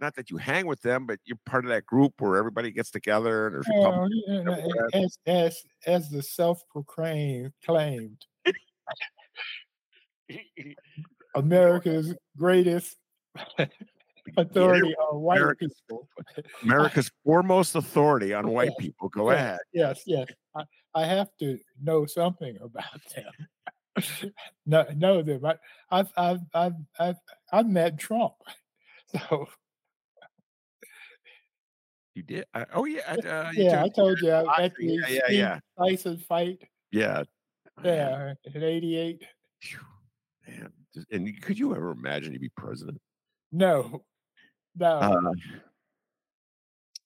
[0.00, 2.90] not that you hang with them, but you're part of that group where everybody gets
[2.90, 4.08] together and there's well,
[4.94, 8.24] as, as as the self-proclaimed claimed
[11.34, 12.96] America's greatest
[14.36, 16.08] authority on white America's, people.
[16.62, 19.08] America's foremost authority on white yes, people.
[19.08, 19.58] Go yes, ahead.
[19.72, 20.28] Yes, yes.
[20.54, 20.62] I,
[20.94, 23.32] I have to know something about them.
[24.66, 25.44] no, know them.
[25.44, 25.54] I,
[25.90, 27.16] I've, I've, I've, I've,
[27.52, 28.34] I've met Trump.
[29.30, 29.46] So
[32.18, 32.44] you did?
[32.52, 33.82] I, oh yeah, uh, yeah.
[33.82, 35.58] I told you I, the yeah, yeah, yeah.
[35.78, 36.58] Tyson fight.
[36.90, 37.22] Yeah,
[37.84, 39.22] yeah, in '88.
[40.46, 40.72] Man,
[41.12, 43.00] and could you ever imagine you be president?
[43.52, 44.02] No,
[44.76, 44.86] no.
[44.86, 45.32] Uh,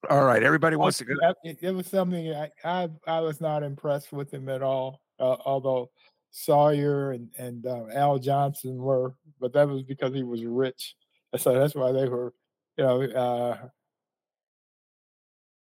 [0.09, 1.15] all right, everybody wants to go.
[1.45, 5.03] It, it was something I, I, I was not impressed with him at all.
[5.21, 5.91] Uh, although
[6.33, 10.97] Sawyer and and uh, Al Johnson were, but that was because he was rich,
[11.37, 12.33] so that's why they were,
[12.77, 13.03] you know.
[13.03, 13.68] Uh,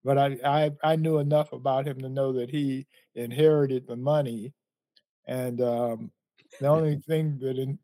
[0.05, 4.53] but I, I I knew enough about him to know that he inherited the money,
[5.27, 6.11] and um,
[6.61, 7.79] the only thing that in,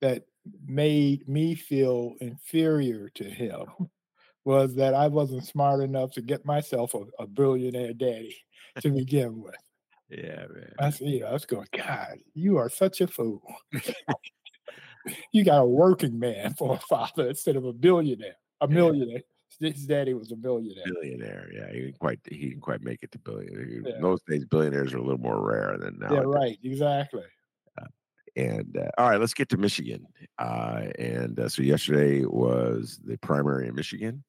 [0.00, 0.24] that
[0.66, 3.66] made me feel inferior to him
[4.44, 8.36] was that I wasn't smart enough to get myself a, a billionaire daddy
[8.80, 9.54] to begin with.
[10.08, 10.72] Yeah, man.
[10.78, 11.22] I see.
[11.22, 13.42] I was going, God, you are such a fool.
[15.32, 19.22] you got a working man for a father instead of a billionaire, a millionaire.
[19.60, 20.84] His daddy was a billionaire.
[20.84, 21.72] Billionaire, yeah.
[21.72, 23.66] He didn't quite he didn't quite make it to billionaire.
[23.66, 24.00] Yeah.
[24.00, 26.12] Those days, billionaires are a little more rare than now.
[26.12, 26.58] Yeah, right.
[26.62, 27.22] Exactly.
[28.36, 30.06] And uh, all right, let's get to Michigan.
[30.38, 34.24] Uh, and uh, so yesterday was the primary in Michigan,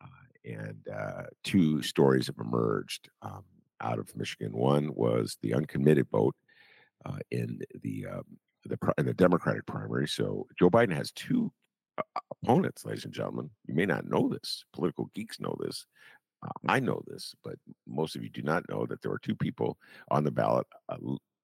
[0.00, 0.06] uh,
[0.44, 3.42] and uh, two stories have emerged um,
[3.80, 4.52] out of Michigan.
[4.52, 6.34] One was the uncommitted vote
[7.06, 8.24] uh, in the um,
[8.64, 10.08] the in the Democratic primary.
[10.08, 11.52] So Joe Biden has two
[12.42, 13.50] opponents, ladies and gentlemen.
[13.66, 14.64] You may not know this.
[14.72, 15.86] Political geeks know this.
[16.66, 19.76] I know this, but most of you do not know that there are two people
[20.10, 20.66] on the ballot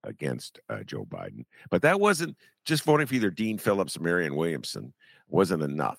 [0.04, 1.44] against uh, Joe Biden.
[1.70, 4.94] But that wasn't just voting for either Dean Phillips or Marianne Williamson
[5.28, 5.98] wasn't enough.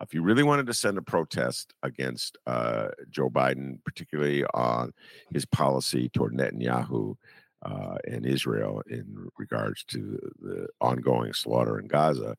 [0.00, 4.92] If you really wanted to send a protest against uh, Joe Biden, particularly on
[5.32, 7.16] his policy toward Netanyahu
[7.62, 12.36] uh, and Israel in regards to the ongoing slaughter in Gaza,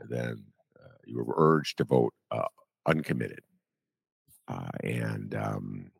[0.00, 0.44] then
[0.82, 2.48] uh, you were urged to vote uh,
[2.86, 3.40] uncommitted.
[4.48, 5.90] Uh, and um,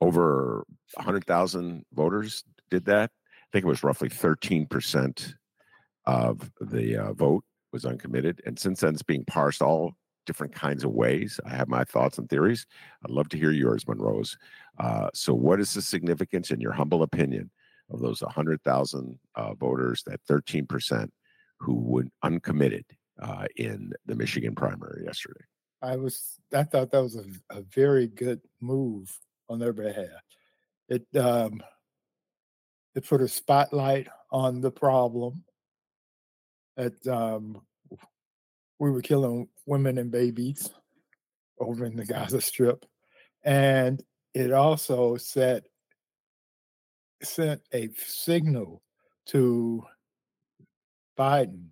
[0.00, 3.10] over 100,000 voters did that
[3.52, 5.34] I think it was roughly 13%
[6.06, 8.40] of the uh, vote was uncommitted.
[8.46, 9.92] And since then, it's being parsed all
[10.26, 11.40] different kinds of ways.
[11.44, 12.66] I have my thoughts and theories.
[13.04, 14.36] I'd love to hear yours, Monrose.
[14.78, 17.50] Uh, so, what is the significance, in your humble opinion,
[17.90, 21.08] of those 100,000 uh, voters, that 13%
[21.58, 22.84] who were uncommitted
[23.20, 25.44] uh, in the Michigan primary yesterday?
[25.82, 29.16] I was, I thought that was a, a very good move
[29.48, 30.06] on their behalf.
[30.88, 31.62] It, um,
[32.94, 35.44] it put a spotlight on the problem
[36.76, 37.60] that um,
[38.78, 40.70] we were killing women and babies
[41.58, 42.84] over in the Gaza Strip,
[43.44, 44.02] and
[44.34, 45.64] it also set
[47.22, 48.82] sent a signal
[49.26, 49.84] to
[51.16, 51.66] Biden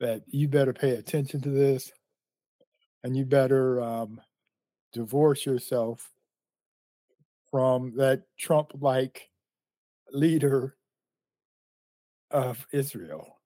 [0.00, 1.90] that you better pay attention to this,
[3.02, 4.20] and you better um,
[4.92, 6.10] divorce yourself
[7.50, 9.30] from that Trump-like
[10.12, 10.76] leader
[12.30, 13.38] of Israel,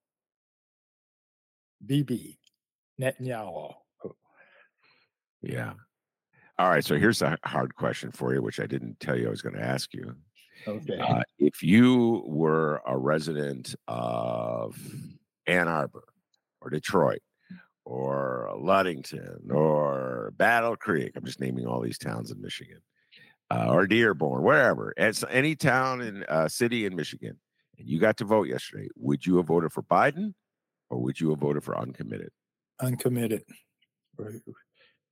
[1.87, 2.40] Bibi
[3.01, 3.73] Netanyahu.
[5.43, 5.73] Yeah.
[6.59, 6.85] All right.
[6.85, 9.55] So here's a hard question for you, which I didn't tell you I was going
[9.55, 10.15] to ask you.
[10.69, 10.99] Okay.
[10.99, 14.77] Uh, if you were a resident of
[15.47, 16.05] Ann Arbor
[16.61, 17.23] or Detroit
[17.87, 22.81] or Ludington or Battle Creek, I'm just naming all these towns in Michigan,
[23.51, 27.39] uh, or Dearborn, wherever, it's any town in uh, city in Michigan,
[27.79, 30.35] and you got to vote yesterday, would you have voted for Biden
[30.91, 32.31] or would you have voted for uncommitted?
[32.81, 33.45] Uncommitted,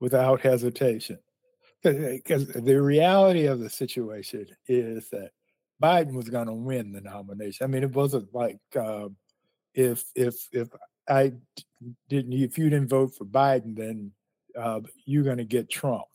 [0.01, 1.19] without hesitation.
[1.83, 5.31] Because the reality of the situation is that
[5.83, 7.65] Biden was going to win the nomination.
[7.65, 9.17] I mean, it wasn't like um,
[9.75, 10.69] if if if
[11.09, 11.33] I
[12.09, 14.13] didn't, if you didn't vote for Biden, then
[14.59, 16.07] uh, you're going to get Trump.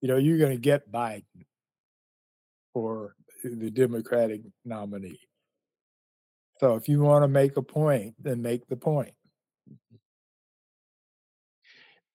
[0.00, 1.44] You know, you're going to get Biden
[2.72, 5.20] for the Democratic nominee.
[6.60, 9.14] So if you want to make a point, then make the point.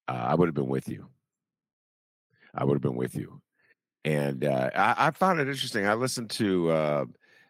[0.09, 1.07] Uh, I would have been with you.
[2.55, 3.41] I would have been with you.
[4.03, 5.85] And uh, I, I, found it interesting.
[5.85, 7.05] I listened to uh,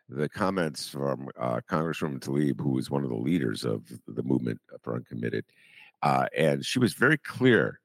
[0.10, 4.60] the comments from uh, Congresswoman Tlaib, who was one of the leaders of the movement
[4.82, 5.46] for uncommitted.
[6.02, 7.80] Uh, and she was very clear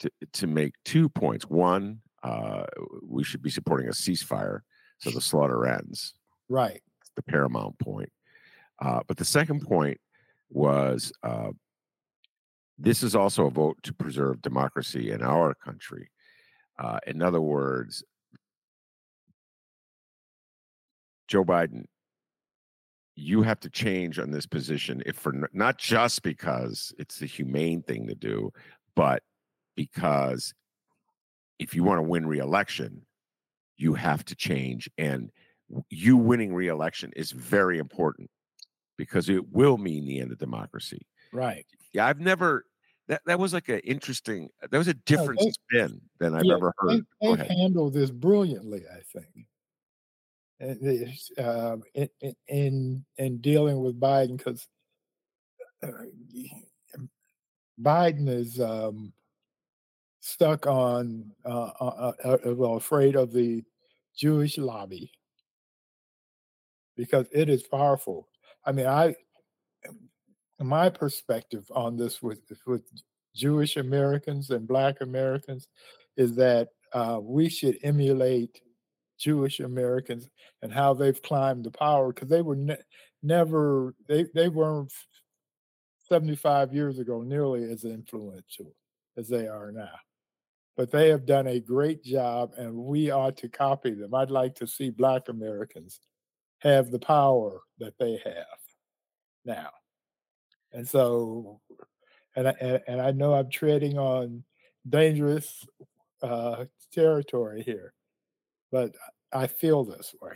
[0.00, 1.44] to, to make two points.
[1.44, 2.64] One, uh,
[3.02, 4.60] we should be supporting a ceasefire
[4.98, 6.14] so the slaughter ends.
[6.48, 6.82] Right.
[7.14, 8.10] the paramount point.
[8.80, 10.00] Uh, but the second point
[10.50, 11.50] was uh,
[12.82, 16.10] this is also a vote to preserve democracy in our country.
[16.78, 18.02] Uh, in other words,
[21.28, 21.84] Joe Biden,
[23.14, 27.82] you have to change on this position if for not just because it's the humane
[27.82, 28.50] thing to do,
[28.96, 29.22] but
[29.76, 30.52] because
[31.60, 33.02] if you want to win re-election,
[33.76, 34.90] you have to change.
[34.98, 35.30] And
[35.88, 38.28] you winning re-election is very important
[38.98, 41.06] because it will mean the end of democracy.
[41.32, 41.64] Right.
[41.92, 42.64] Yeah, I've never
[43.08, 46.54] that that was like an interesting that was a different they- spin than I've Yeah,
[46.56, 47.04] ever heard.
[47.20, 47.56] They, they ahead.
[47.58, 49.46] handled this brilliantly, I think.
[50.60, 54.68] And um, in, in- in in dealing with Biden, because
[57.80, 59.12] Biden is um,
[60.20, 63.64] stuck on uh, uh, uh, uh, well, afraid of the
[64.16, 65.10] Jewish lobby
[66.96, 68.28] because it is powerful.
[68.64, 69.16] I mean, I
[70.62, 72.82] my perspective on this with with
[73.34, 75.68] Jewish Americans and Black Americans
[76.16, 78.60] is that uh, we should emulate
[79.18, 80.28] Jewish Americans
[80.60, 82.76] and how they've climbed the power because they were ne-
[83.22, 84.92] never they they weren't
[86.08, 88.74] 75 years ago nearly as influential
[89.16, 89.98] as they are now.
[90.76, 94.14] But they have done a great job and we ought to copy them.
[94.14, 96.00] I'd like to see Black Americans
[96.58, 98.58] have the power that they have
[99.44, 99.70] now.
[100.72, 101.60] And so,
[102.36, 104.44] and I, and, and I know I'm treading on
[104.88, 105.66] dangerous
[106.22, 107.92] uh, territory here,
[108.70, 108.94] but
[109.32, 110.32] I feel this way.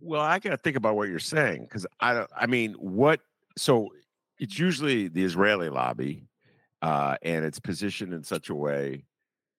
[0.00, 2.30] Well, I got to think about what you're saying because I don't.
[2.36, 3.20] I mean, what?
[3.56, 3.88] So
[4.38, 6.28] it's usually the Israeli lobby,
[6.82, 9.04] uh, and it's positioned in such a way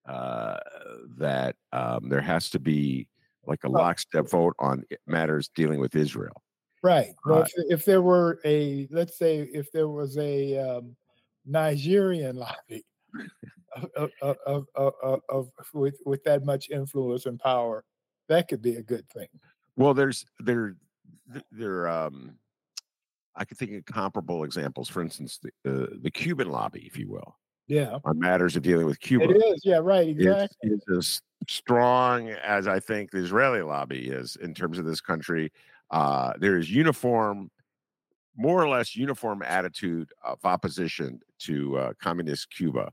[0.08, 0.58] uh,
[1.17, 3.08] that um, there has to be
[3.45, 6.43] like a lockstep vote on matters dealing with Israel.
[6.88, 7.13] Right.
[7.26, 10.95] Well, if, if there were a, let's say, if there was a um,
[11.45, 12.86] Nigerian lobby
[13.95, 14.12] of,
[14.45, 17.84] of, of, of, with with that much influence and power,
[18.30, 19.28] that could be a good thing.
[19.76, 20.76] Well, there's there
[21.52, 22.38] there um
[23.36, 24.89] I could think of comparable examples.
[24.89, 28.86] For instance, the uh, the Cuban lobby, if you will, Yeah, on matters of dealing
[28.86, 29.30] with Cuba.
[29.30, 29.62] it is.
[29.63, 30.08] Yeah, right.
[30.08, 30.71] Exactly.
[30.71, 35.52] is as strong as I think the Israeli lobby is in terms of this country.
[35.91, 37.50] Uh, there is uniform,
[38.36, 42.91] more or less uniform attitude of opposition to uh, communist Cuba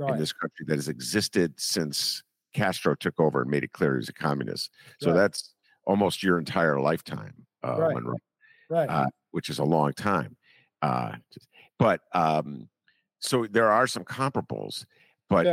[0.00, 2.22] in this country that has existed since
[2.54, 4.70] Castro took over and made it clear he's a communist.
[5.00, 5.16] So Right.
[5.16, 7.94] that's almost your entire lifetime, uh, Right.
[7.94, 8.16] Monroe
[8.70, 8.88] Right.
[8.88, 10.36] uh, which is a long time.
[10.82, 11.16] Uh,
[11.78, 12.68] but um,
[13.18, 14.84] so there are some comparables,
[15.28, 15.46] but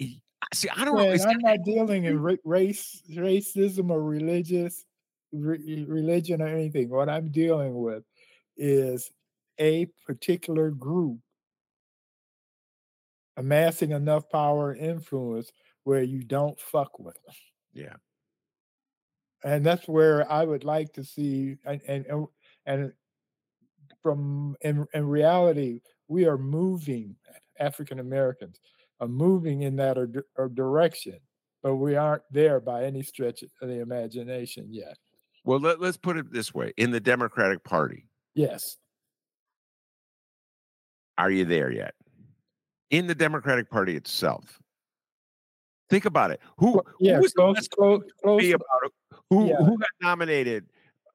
[0.00, 0.06] Yeah.
[0.52, 1.04] see, I don't know.
[1.04, 4.84] Yeah, is and I'm not dealing in ra- race, racism, or religious
[5.32, 6.88] re- religion or anything.
[6.88, 8.04] What I'm dealing with
[8.56, 9.10] is
[9.58, 11.18] a particular group
[13.36, 15.52] amassing enough power and influence
[15.84, 17.34] where you don't fuck with them.
[17.72, 17.96] yeah,
[19.44, 22.26] and that's where I would like to see and and
[22.66, 22.92] and,
[24.02, 27.16] from in in reality we are moving
[27.58, 28.60] African Americans
[29.00, 31.18] are moving in that or, or direction,
[31.62, 34.96] but we aren't there by any stretch of the imagination yet.
[35.48, 38.76] Well, let, let's put it this way: in the Democratic Party, Yes,
[41.16, 41.94] are you there yet?
[42.90, 44.60] In the Democratic Party itself,
[45.88, 46.40] think about it.
[46.58, 48.46] Who, yeah, who was the close, best close, close.
[48.52, 48.92] about it?
[49.30, 49.56] Who, Yeah.
[49.56, 50.66] who got nominated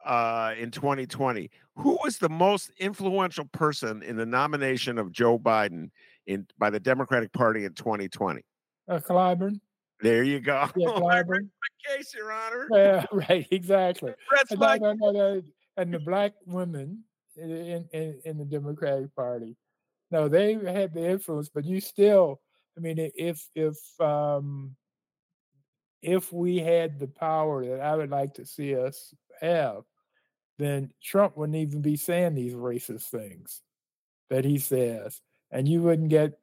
[0.03, 1.51] uh, in 2020?
[1.75, 5.91] Who was the most influential person in the nomination of Joe Biden
[6.25, 8.41] in by the Democratic Party in 2020?
[8.87, 9.59] Uh, Clyburn,
[10.03, 10.69] There you go.
[10.75, 10.89] yeah,
[11.97, 12.67] case, Your Honor.
[12.71, 14.13] yeah, right, exactly.
[14.35, 15.41] That's And, like no, no, no, no,
[15.77, 17.03] and the black women
[17.37, 19.55] in, in, in, in the Democratic Party,
[20.11, 22.41] no, they had the influence, but you still,
[22.77, 24.75] I mean, if if um,
[26.01, 29.83] if we had the power that I would like to see us have,
[30.59, 33.61] then Trump wouldn't even be saying these racist things
[34.29, 36.33] that he says, and you wouldn't get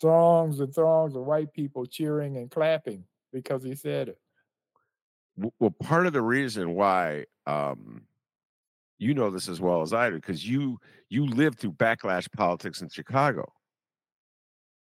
[0.00, 4.18] throngs and throngs of white people cheering and clapping because he said it.
[5.58, 8.02] Well part of the reason why um
[8.98, 10.78] you know this as well as i do because you
[11.10, 13.52] you lived through backlash politics in chicago.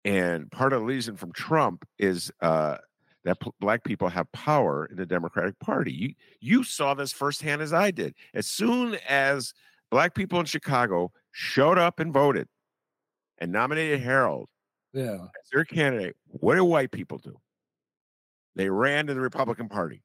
[0.06, 2.78] And part of the reason from trump is uh
[3.26, 5.92] that p- black people have power in the democratic party.
[5.92, 8.16] You you saw this firsthand as i did.
[8.34, 9.54] As soon as
[9.92, 12.48] black people in chicago showed up and voted
[13.38, 14.48] and nominated harold
[14.98, 17.38] Yeah, as their candidate what do white people do
[18.56, 20.02] they ran to the republican party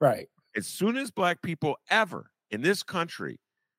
[0.00, 0.28] right.
[0.56, 3.38] as soon as black people ever in this country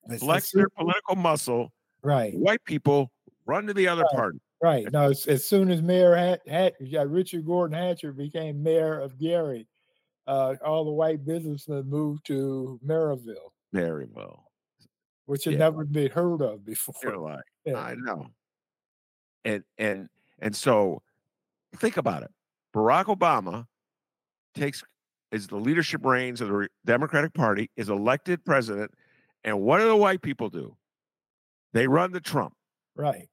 [0.09, 2.33] It's flex their political muscle, Right.
[2.33, 3.11] white people
[3.47, 4.15] Run to the other Right.
[4.15, 4.39] party.
[4.63, 4.91] Right.
[4.91, 6.73] No, as, soon as Mayor Hat, Hat
[7.07, 9.67] Richard Gordon Hatcher became mayor of Gary,
[10.25, 14.41] uh, all the white businessmen moved to Merrillville, Merrillville,
[15.27, 15.59] which had Yeah.
[15.59, 17.17] never been heard of before.
[17.17, 17.77] Like, Yeah.
[17.77, 18.27] I know.
[19.43, 20.09] And and
[20.39, 21.01] and so
[21.77, 22.31] think about it.
[22.73, 23.65] Barack Obama
[24.55, 24.83] takes
[25.31, 28.91] is the leadership reins of the Democratic Party, is elected president,
[29.43, 30.75] and what do the white people do?
[31.73, 32.53] They run the Trump.
[32.95, 33.27] Right.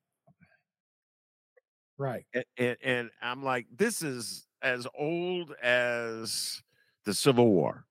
[1.98, 2.24] Right.
[2.34, 6.62] And, and, and I'm like, this is as old as
[7.05, 7.84] the Civil War.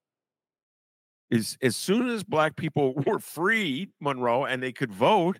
[1.29, 5.39] Is as soon as black people were freed, Monroe, and they could vote,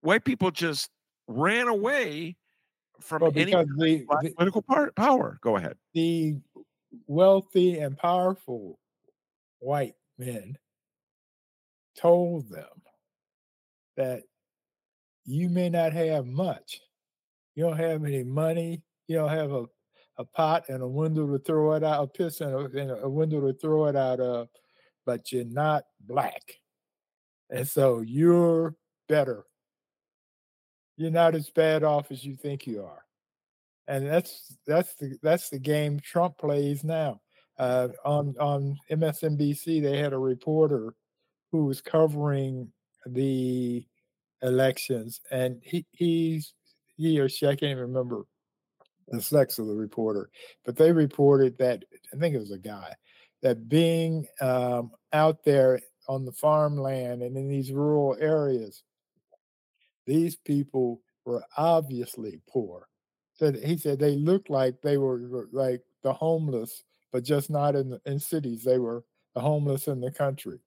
[0.00, 0.90] white people just
[1.26, 2.36] ran away
[3.00, 5.38] from Well, any the, the, political par- power.
[5.42, 5.76] Go ahead.
[5.94, 6.36] the
[7.06, 8.78] wealthy and powerful
[9.58, 10.56] white men
[11.96, 12.64] told them
[13.96, 14.22] that
[15.24, 16.80] you may not have much.
[17.54, 18.82] You don't have any money.
[19.06, 19.64] You don't have a,
[20.18, 23.08] a pot and a window to throw it out, a piss and a, and a
[23.08, 24.48] window to throw it out of,
[25.06, 26.42] but you're not black.
[27.50, 28.74] And so you're
[29.08, 29.44] better.
[30.96, 33.04] You're not as bad off as you think you are
[33.88, 37.20] and that's that's the that's the game Trump plays now.
[37.58, 40.94] Uh, on on MSNBC, they had a reporter
[41.52, 42.72] who was covering
[43.06, 43.84] the
[44.42, 46.54] elections, and he he's
[46.96, 48.22] he or she I can't even remember
[49.08, 50.30] the sex of the reporter,
[50.64, 52.94] but they reported that I think it was a guy
[53.42, 55.78] that being um, out there
[56.08, 58.82] on the farmland and in these rural areas,
[60.06, 62.88] these people were obviously poor
[63.34, 67.98] said he said they looked like they were like the homeless, but just not in
[68.06, 68.62] in cities.
[68.64, 70.58] They were the homeless in the country.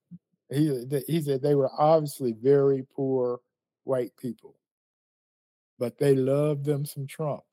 [0.50, 3.40] He he said they were obviously very poor
[3.86, 4.60] white people,
[5.80, 7.44] but they loved them some Trump,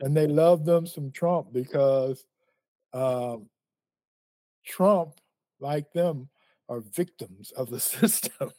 [0.00, 2.24] and they loved them some Trump because
[2.92, 3.48] um,
[4.66, 5.14] Trump,
[5.60, 6.28] like them,
[6.68, 8.50] are victims of the system.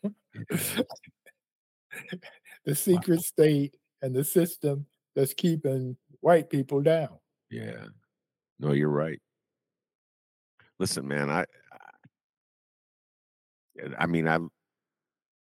[2.65, 4.85] the secret state and the system
[5.15, 7.19] that's keeping white people down.
[7.49, 7.85] Yeah.
[8.59, 9.19] No, you're right.
[10.79, 11.45] Listen, man, I
[13.79, 14.39] I, I mean, I,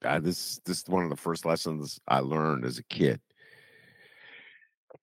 [0.04, 3.20] I this this is one of the first lessons I learned as a kid.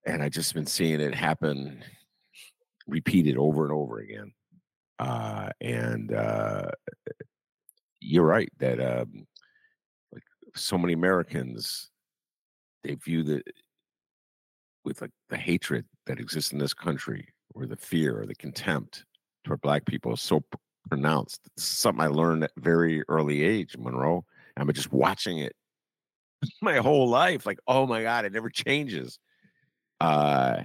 [0.04, 1.82] And I just been seeing it happen
[2.86, 4.32] repeated over and over again.
[4.98, 6.70] Uh and uh
[8.00, 9.26] you're right that um
[10.54, 11.90] so many Americans
[12.84, 13.42] they view the
[14.84, 19.04] with like the hatred that exists in this country or the fear or the contempt
[19.44, 20.42] toward black people is so
[20.88, 21.40] pronounced.
[21.56, 24.24] It's something i learned at very early age monroe
[24.56, 25.54] I'm just watching it
[26.60, 29.18] my whole life like oh my god it never changes.
[30.00, 30.64] Uh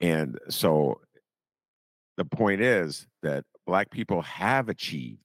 [0.00, 1.00] and so
[2.16, 5.22] the point is that black people have achieved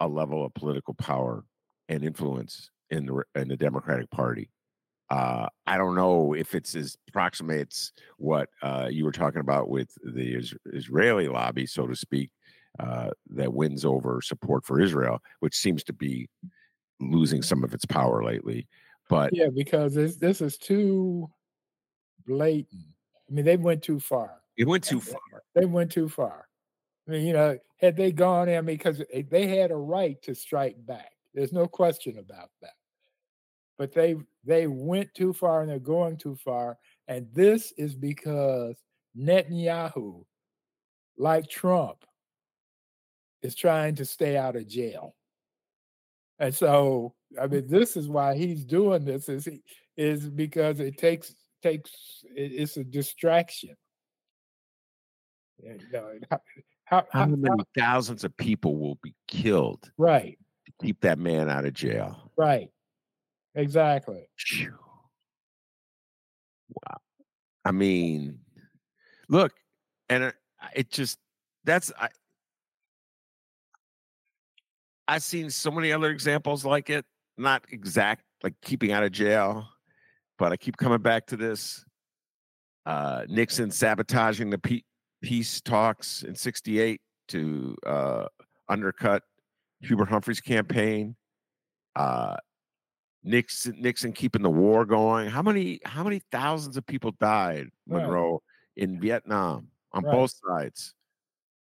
[0.00, 1.44] a level of political power
[1.88, 4.50] and influence in the in the democratic party
[5.10, 9.90] uh, I don't know if it's as approximates what uh, you were talking about with
[10.02, 12.30] the is- Israeli lobby, so to speak,
[12.78, 16.28] uh, that wins over support for Israel, which seems to be
[17.00, 18.66] losing some of its power lately.
[19.08, 21.30] But Yeah, because this this is too
[22.26, 22.86] blatant.
[23.28, 24.40] I mean, they went too far.
[24.56, 25.20] it went too far.
[25.54, 26.48] They went too far.
[27.06, 30.34] I mean, you know, had they gone, I mean, because they had a right to
[30.34, 31.13] strike back.
[31.34, 32.74] There's no question about that.
[33.76, 36.78] But they they went too far and they're going too far.
[37.08, 38.76] And this is because
[39.18, 40.24] Netanyahu,
[41.18, 42.04] like Trump,
[43.42, 45.16] is trying to stay out of jail.
[46.38, 49.62] And so, I mean, this is why he's doing this is he,
[49.96, 53.74] is because it takes takes it- it's a distraction.
[55.62, 56.40] You know, and how,
[56.84, 60.38] how, How how- many thousands of people will be killed right,
[60.82, 62.30] keep that man out of jail?
[62.36, 62.70] right,
[63.54, 64.26] exactly.
[66.68, 66.98] Wow.
[67.64, 68.40] I mean,
[69.28, 69.52] look,
[70.08, 70.32] and
[70.74, 71.18] it, just
[71.64, 72.08] that's I
[75.06, 77.04] I've seen so many other examples like it,
[77.36, 79.66] not exact like keeping out of jail,
[80.38, 81.84] but I keep coming back to this.
[82.86, 84.82] Uh, Nixon sabotaging the
[85.22, 88.26] peace talks in '68 to uh,
[88.68, 89.22] undercut
[89.80, 91.16] Hubert Humphrey's campaign.
[91.96, 92.36] Uh,
[93.22, 95.28] Nixon Nixon keeping the war going.
[95.30, 98.02] How many how many thousands of people died, Right.
[98.02, 98.42] Monroe,
[98.76, 100.12] in Vietnam on Right.
[100.12, 100.94] both sides?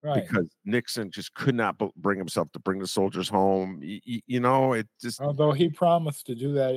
[0.04, 0.28] Right.
[0.28, 3.80] because Nixon just could not b- bring himself to bring the soldiers home.
[3.82, 6.76] Y- y- You, know, it just Although he promised to do that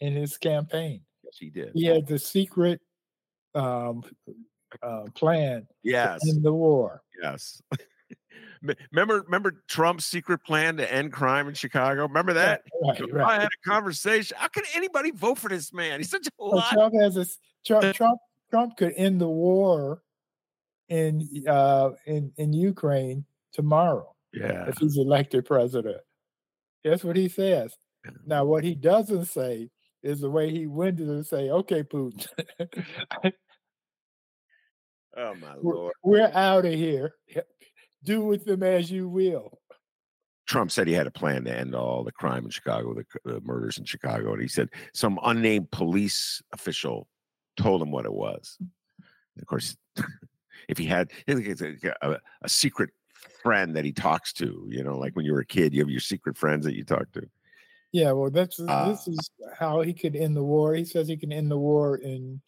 [0.00, 1.70] in his campaign, yes, he did.
[1.72, 2.80] he had the secret
[3.54, 4.02] um,
[4.82, 7.02] uh, plan Yes, in the war.
[7.22, 7.62] yes.
[8.62, 12.02] Me- remember, remember Trump's secret plan to end crime in Chicago.
[12.02, 12.62] Remember that?
[12.82, 13.40] Right, I right.
[13.42, 14.36] had a conversation.
[14.38, 15.98] How can anybody vote for this man?
[16.00, 16.66] He's such a Well, liar.
[16.72, 18.18] Trump has a s- Trump, Trump.
[18.50, 20.02] Trump could end the war
[20.88, 25.98] in uh, in in Ukraine tomorrow Yeah, if he's elected president.
[26.84, 27.74] That's what he says.
[28.26, 29.70] Now, what he doesn't say
[30.02, 32.26] is the way he went to say, "Okay, Putin,
[35.16, 35.92] Oh my we're, lord.
[36.02, 37.12] we're out of here.
[38.04, 39.58] Do with them as you will."
[40.46, 43.40] Trump said he had a plan to end all the crime in Chicago, the, the
[43.42, 47.06] murders in Chicago, and he said some unnamed police official
[47.56, 48.56] told him what it was.
[48.58, 49.76] And of course,
[50.68, 52.90] if he had a, a, secret
[53.42, 55.90] friend that he talks to, you know, like when you were a kid, you have
[55.90, 57.22] your secret friends that you talk to.
[57.92, 60.74] Yeah, well, that's Uh, this is how he could end the war.
[60.74, 62.40] He says he can end the war in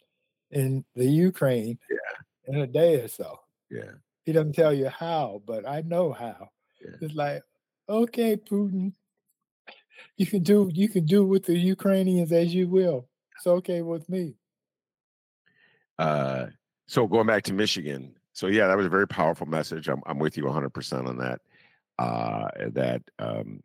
[0.50, 2.54] in the Ukraine yeah.
[2.54, 3.38] in a day or so.
[3.70, 3.92] Yeah,
[4.24, 6.50] He doesn't tell you how, but I know how.
[6.80, 6.96] Yeah.
[7.00, 7.42] It's like,
[7.88, 8.92] okay, Putin,
[10.16, 13.08] you can do you can do with the Ukrainians as you will.
[13.36, 14.34] It's okay with me.
[15.98, 16.46] Uh,
[16.86, 19.88] so going back to Michigan, so yeah, that was a very powerful message.
[19.88, 21.40] I'm I'm with you 100 percent on that.
[21.98, 23.62] Uh, that um,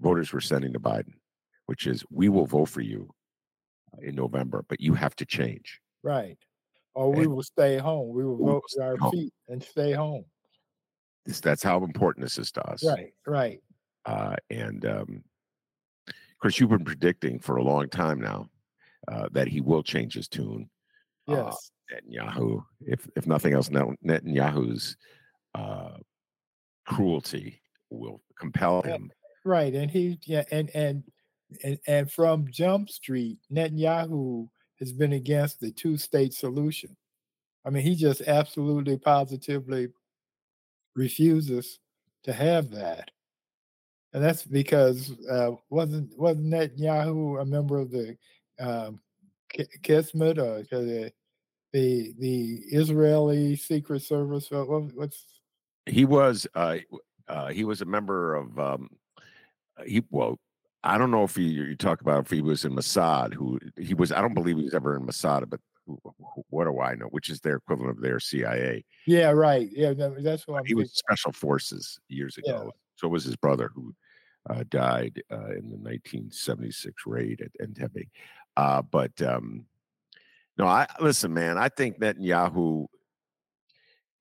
[0.00, 1.14] voters were sending to Biden,
[1.66, 3.10] which is we will vote for you
[4.02, 5.80] in November, but you have to change.
[6.02, 6.36] Right.
[6.94, 8.14] Or we will stay home.
[8.14, 9.10] We will vote with our home.
[9.10, 10.24] feet and stay home.
[11.26, 12.84] This, that's how important this is to us.
[12.84, 13.60] Right, right.
[14.04, 15.24] Uh, and um,
[16.44, 18.46] course, you've been predicting for a long time now
[19.08, 20.68] uh, that he will change his tune.
[21.26, 21.70] Uh, Yes.
[21.92, 24.96] Netanyahu, if if nothing else, Netanyahu's
[25.54, 25.96] uh,
[26.86, 29.10] cruelty will compel him.
[29.44, 31.02] Right, and he yeah, and and
[31.62, 34.48] and and from Jump Street, Netanyahu
[34.84, 36.96] has been against the two-state solution.
[37.64, 39.88] I mean, he just absolutely, positively
[40.94, 41.80] refuses
[42.24, 43.10] to have that,
[44.12, 48.16] and that's because uh, wasn't wasn't Netanyahu a member of the
[48.60, 49.00] um,
[49.52, 51.12] Ki- Kismet or the
[51.72, 54.50] the the Israeli Secret Service?
[54.50, 55.40] What- what's
[55.86, 56.78] He was uh,
[57.28, 58.90] uh, he was a member of um,
[59.86, 60.38] he well.
[60.86, 63.32] I don't know if he, you talk about if he was in Mossad.
[63.34, 64.12] Who he was?
[64.12, 65.98] I don't believe he was ever in Mossad, but who-
[66.50, 67.06] what do I know?
[67.06, 68.84] Which is their equivalent of their CIA.
[69.06, 70.64] yeah, right, yeah, that's what I'm.
[70.66, 72.52] he was special forces years Yeah.
[72.54, 72.72] ago.
[72.96, 73.94] So was his brother, who
[74.48, 78.08] uh, died uh, in the 1976 raid at Entebbe.
[78.56, 79.64] Uh, but um,
[80.58, 81.58] no, I listen, man.
[81.58, 82.86] I think Netanyahu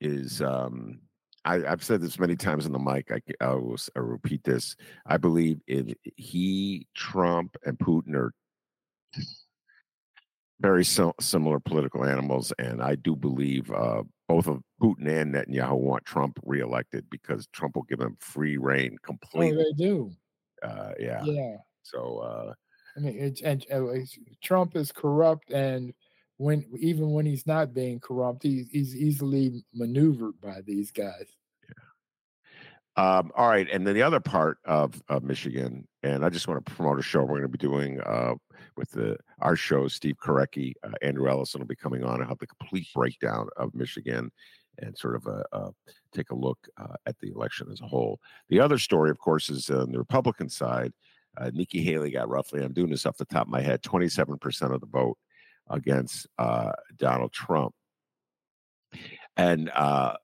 [0.01, 0.41] is.
[0.41, 0.99] Um,
[1.45, 3.11] I, I've said this many times on the mic.
[3.41, 4.75] I will s- I'll repeat this.
[5.05, 8.33] I believe if he, Trump, and Putin are
[10.59, 15.77] very sim- similar political animals, and I do believe uh, both of Putin and Netanyahu
[15.77, 19.63] want Trump reelected because Trump will give them free reign Oh, completely.
[19.63, 20.11] they do.
[20.61, 21.23] Uh, yeah.
[21.25, 21.57] Yeah.
[21.81, 22.53] So uh,
[22.95, 25.93] I mean, it's, and it's- Trump is corrupt, and
[26.43, 31.27] when even when he's not being corrupt, he's he's easily maneuvered by these guys.
[32.95, 36.63] Um, all right, and then the other part of, of Michigan, and I just want
[36.63, 38.35] to promote a show we're going to be doing uh,
[38.77, 39.87] with the our show.
[39.87, 43.73] Steve Korecki, uh, Andrew Ellison will be coming on and have the complete breakdown of
[43.73, 44.31] Michigan
[44.79, 45.69] and sort of a, uh
[46.13, 48.19] take a look uh, at the election as a whole.
[48.49, 50.93] The other story, of course, is on the Republican side.
[51.35, 54.71] Uh, Nikki Haley got roughly, I'm doing this off the top of my head, 27%
[54.71, 55.17] of the vote
[55.69, 57.73] against uh, Donald Trump.
[59.37, 60.15] And uh,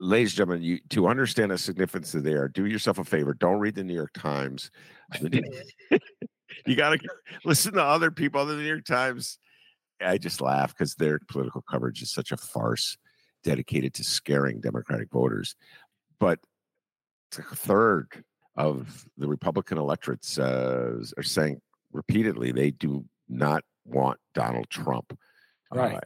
[0.00, 3.34] ladies and gentlemen, you, to understand the significance of there, do yourself a favor.
[3.34, 4.70] Don't read the New York Times.
[6.66, 7.08] you got to
[7.44, 9.38] listen to other people other than the New York Times.
[10.00, 12.96] I just laugh because their political coverage is such a farce
[13.42, 15.56] dedicated to scaring Democratic voters.
[16.20, 16.38] But
[17.36, 18.24] a third
[18.56, 21.60] of the Republican electorate says, are saying
[21.92, 25.16] repeatedly they do not want Donald Trump.
[25.72, 25.96] Right.
[25.96, 26.00] Uh,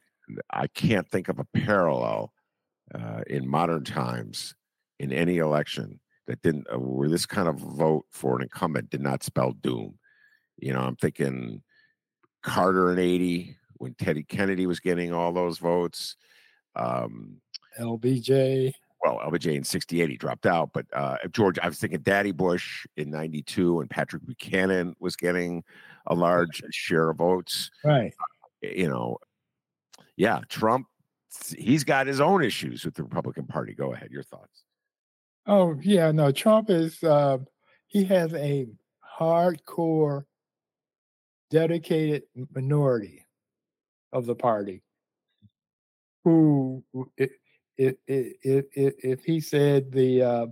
[0.51, 2.33] I can't think of a parallel
[2.95, 4.55] uh, in modern times
[4.99, 9.01] in any election that didn't uh, where this kind of vote for an incumbent did
[9.01, 9.99] not spell doom.
[10.59, 11.63] You know, I'm thinking
[12.43, 16.17] Carter in 80 when Teddy Kennedy was getting all those votes.
[16.77, 17.41] Um,
[17.79, 18.73] LBJ,
[19.05, 20.71] well, LBJ in 68, he dropped out.
[20.73, 25.65] But uh, George, I was thinking Daddy Bush in 92 and Patrick Buchanan was getting
[26.07, 27.71] a large share of votes.
[27.85, 28.13] right?
[28.63, 29.19] You know,
[30.17, 30.87] yeah, Trump
[31.59, 33.75] he's got his own issues with the Republican Party.
[33.75, 34.65] Go ahead, your thoughts.
[35.47, 37.39] Oh yeah, no, Trump is uh,
[37.87, 38.67] he has a
[39.19, 40.25] hardcore,
[41.51, 42.25] dedicated
[42.55, 43.27] minority
[44.13, 44.83] of the party
[46.25, 46.85] who,
[47.17, 47.31] if
[47.77, 50.47] if if, if he said the uh,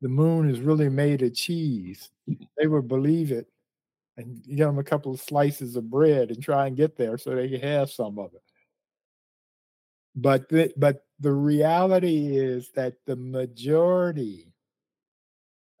[0.00, 2.10] the moon is really made of cheese,
[2.56, 3.46] they would believe it
[4.16, 7.34] and give them a couple of slices of bread and try and get there so
[7.34, 8.42] they can have some of it.
[10.14, 14.52] But the, but the reality is that the majority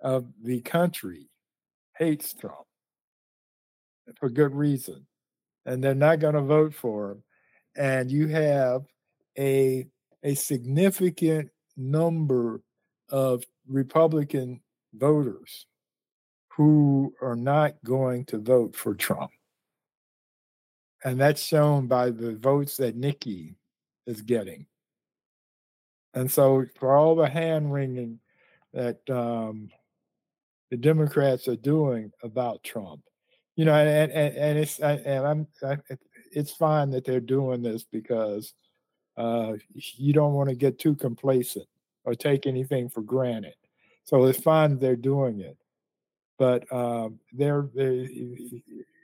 [0.00, 1.28] of the country
[1.98, 2.66] hates Trump
[4.18, 5.06] for good reason,
[5.66, 7.22] and they're not going to vote for him.
[7.76, 8.82] And you have
[9.38, 9.86] a
[10.22, 12.62] a significant number
[13.08, 14.60] of Republican
[14.94, 15.66] voters
[16.56, 19.30] who are not going to vote for Trump.
[21.04, 23.56] And that's shown by the votes that Nikki
[24.06, 24.66] is getting.
[26.12, 28.18] And so, for all the hand wringing
[28.72, 29.70] that um,
[30.70, 33.02] the Democrats are doing about Trump,
[33.56, 35.76] you know, and and, and it's and I'm I,
[36.32, 38.54] it's fine that they're doing this because
[39.16, 41.66] uh, you don't want to get too complacent
[42.04, 43.54] or take anything for granted.
[44.04, 45.56] So it's fine they're doing it,
[46.40, 48.62] but um, they're they,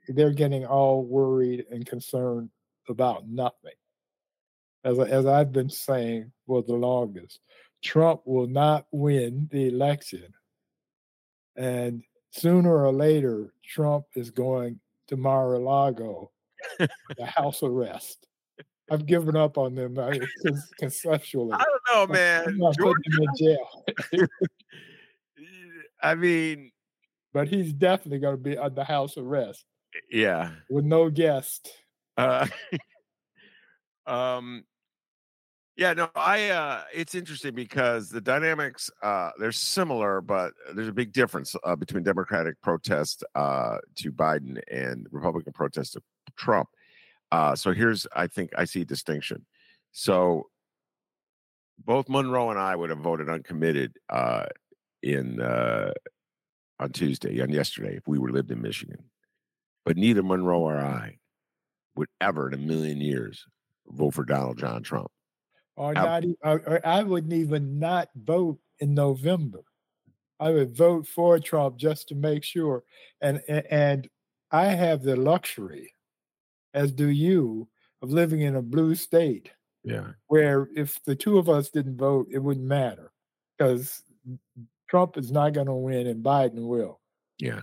[0.08, 2.48] they're getting all worried and concerned
[2.88, 3.76] about nothing.
[4.82, 7.40] As as I've been saying for the longest,
[7.84, 10.32] Trump will not win the election,
[11.56, 16.30] and sooner or later, Trump is going to Mar-a-Lago,
[16.78, 18.26] the house arrest.
[18.90, 19.98] I've given up on them
[20.78, 21.52] conceptually.
[21.52, 22.44] I don't know, man.
[22.46, 24.28] I'm not putting him in jail.
[26.02, 26.70] I mean,
[27.32, 29.64] but he's definitely going to be under house arrest.
[30.10, 31.70] Yeah, with no guest.
[32.16, 32.46] Uh,
[34.06, 34.64] um,
[35.76, 36.48] yeah, no, I.
[36.50, 41.76] uh It's interesting because the dynamics uh they're similar, but there's a big difference uh,
[41.76, 46.02] between Democratic protest uh to Biden and Republican protest to
[46.36, 46.68] Trump.
[47.32, 49.44] Uh, so here's, I think, I see a distinction.
[49.92, 50.48] So
[51.84, 54.46] both Monroe and I would have voted uncommitted uh,
[55.02, 55.92] in uh,
[56.78, 59.04] on Tuesday, on yesterday, if we were lived in Michigan.
[59.84, 61.18] But neither Monroe or I
[61.94, 63.44] would ever in a million years
[63.88, 65.10] vote for Donald John Trump.
[65.76, 69.62] Or not, or I wouldn't even not vote in November.
[70.40, 72.82] I would vote for Trump just to make sure.
[73.20, 74.08] And and
[74.50, 75.92] I have the luxury
[76.76, 77.68] as do you,
[78.02, 79.50] of living in a blue state.
[79.82, 80.08] Yeah.
[80.28, 83.12] Where if the two of us didn't vote, it wouldn't matter
[83.56, 84.02] because
[84.88, 87.00] Trump is not going to win and Biden will.
[87.38, 87.60] Yeah.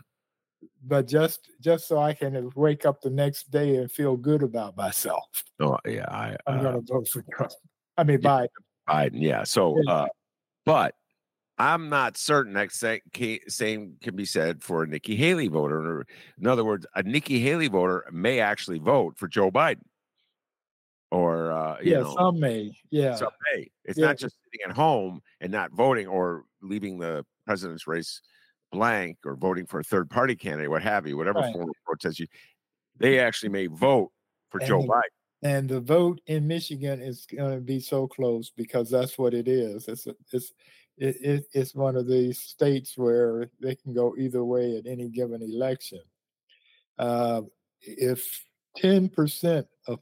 [0.85, 4.77] But just just so I can wake up the next day and feel good about
[4.77, 5.25] myself.
[5.59, 7.51] Oh yeah, I, I'm uh, going to vote for Trump.
[7.97, 8.47] I mean yeah, Biden.
[8.89, 9.43] Biden, yeah.
[9.43, 10.07] So, uh,
[10.65, 10.95] but
[11.57, 12.71] I'm not certain that
[13.47, 16.05] same can be said for a Nikki Haley voter.
[16.39, 19.83] In other words, a Nikki Haley voter may actually vote for Joe Biden.
[21.11, 22.75] Or uh, yeah, know, some may.
[22.89, 23.69] Yeah, some may.
[23.85, 24.07] It's yeah.
[24.07, 28.21] not just sitting at home and not voting or leaving the president's race
[28.71, 31.53] blank or voting for a third party candidate, what have you, whatever right.
[31.53, 32.27] form of protest you.
[32.97, 34.11] They actually may vote
[34.49, 35.01] for and Joe the, Biden.
[35.43, 39.47] And the vote in Michigan is going to be so close because that's what it
[39.47, 39.87] is.
[39.87, 40.53] It's a, it's
[40.97, 45.09] it, it, it's one of these states where they can go either way at any
[45.09, 46.01] given election.
[46.97, 47.41] Uh,
[47.81, 48.43] if
[48.81, 49.99] 10% of,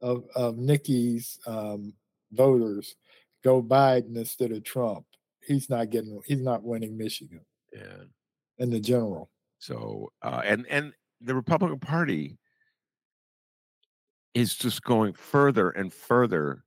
[0.00, 1.92] of, of Nikki's um,
[2.32, 2.94] voters
[3.42, 5.04] go Biden instead of Trump,
[5.46, 7.40] he's not getting, he's not winning Michigan.
[7.72, 8.04] Yeah.
[8.58, 9.30] In the general.
[9.58, 12.38] So, uh, and, and the Republican Party
[14.34, 16.64] is just going further and further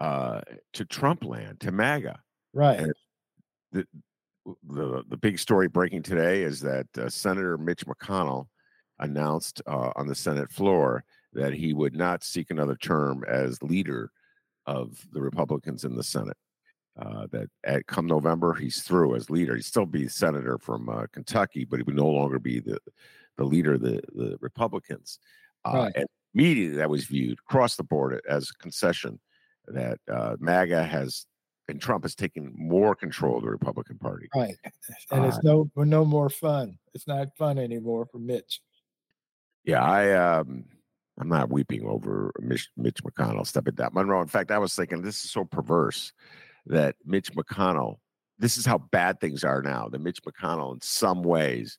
[0.00, 0.40] uh,
[0.74, 2.20] to Trump land, to MAGA.
[2.52, 2.78] Right.
[2.80, 2.92] And
[3.72, 3.86] the,
[4.66, 8.46] the the big story breaking today is that uh, Senator Mitch McConnell
[8.98, 14.10] announced uh, on the Senate floor that he would not seek another term as leader
[14.66, 16.36] of the Republicans in the Senate.
[17.00, 19.54] Uh, that at come November he's through as leader.
[19.54, 22.78] He'd still be senator from uh, Kentucky, but he would no longer be the
[23.36, 25.20] the leader of the the Republicans.
[25.64, 25.92] Uh, right.
[25.94, 29.20] And immediately that was viewed across the board as a concession
[29.68, 31.26] that uh, MAGA has
[31.68, 34.28] and Trump has taken more control of the Republican Party.
[34.34, 34.56] Right,
[35.12, 36.78] and uh, it's no no more fun.
[36.94, 38.60] It's not fun anymore for Mitch.
[39.64, 40.64] Yeah, I um,
[41.20, 43.90] I'm not weeping over Mitch, Mitch McConnell stepping down.
[43.92, 44.22] Monroe.
[44.22, 46.12] In fact, I was thinking this is so perverse
[46.68, 47.98] that Mitch McConnell.
[48.38, 49.88] This is how bad things are now.
[49.88, 51.78] That Mitch McConnell, in some ways,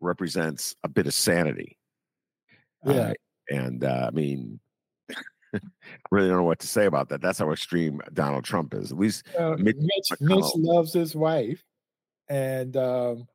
[0.00, 1.78] represents a bit of sanity.
[2.84, 3.14] Yeah, uh,
[3.48, 4.60] and uh, I mean,
[6.10, 7.22] really don't know what to say about that.
[7.22, 8.92] That's how extreme Donald Trump is.
[8.92, 11.62] At least uh, Mitch, Mitch, Mitch, loves his wife,
[12.28, 13.26] and um,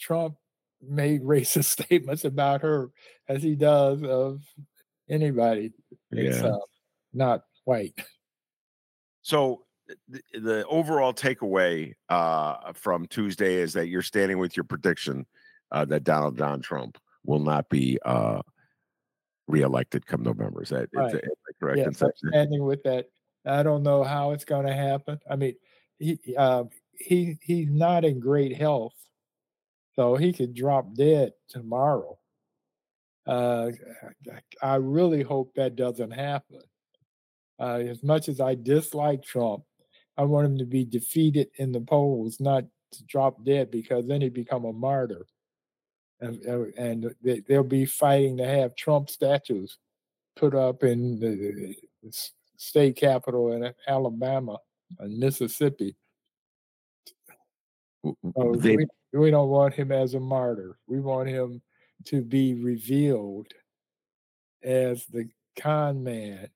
[0.00, 0.36] Trump
[0.80, 2.90] made racist statements about her
[3.28, 4.42] as he does of
[5.08, 5.72] anybody
[6.10, 6.46] yeah.
[6.46, 6.58] Uh,
[7.12, 7.94] not white.
[9.22, 9.63] So
[10.08, 15.26] the, the overall takeaway uh, from Tuesday is that you're standing with your prediction
[15.72, 18.40] uh, that Donald John Trump will not be uh,
[19.48, 20.62] reelected come November.
[20.62, 21.14] Is that, right.
[21.14, 21.78] is that correct?
[21.78, 23.06] Yes, I'm standing with that.
[23.46, 25.18] I don't know how it's going to happen.
[25.30, 25.54] I mean,
[25.98, 28.94] he uh, he he's not in great health,
[29.96, 32.18] so he could drop dead tomorrow.
[33.26, 33.70] Uh,
[34.62, 36.60] I really hope that doesn't happen.
[37.60, 39.62] Uh, as much as I dislike Trump,
[40.16, 44.20] I want him to be defeated in the polls, not to drop dead because then
[44.20, 45.26] he'd become a martyr.
[46.20, 49.78] And, uh, and they'll be fighting to have Trump statues
[50.36, 51.74] put up in the
[52.56, 54.58] state capital in Alabama
[54.98, 55.96] and Mississippi.
[58.04, 60.78] So they, we, we don't want him as a martyr.
[60.86, 61.62] We want him
[62.06, 63.48] to be revealed
[64.62, 66.48] as the con man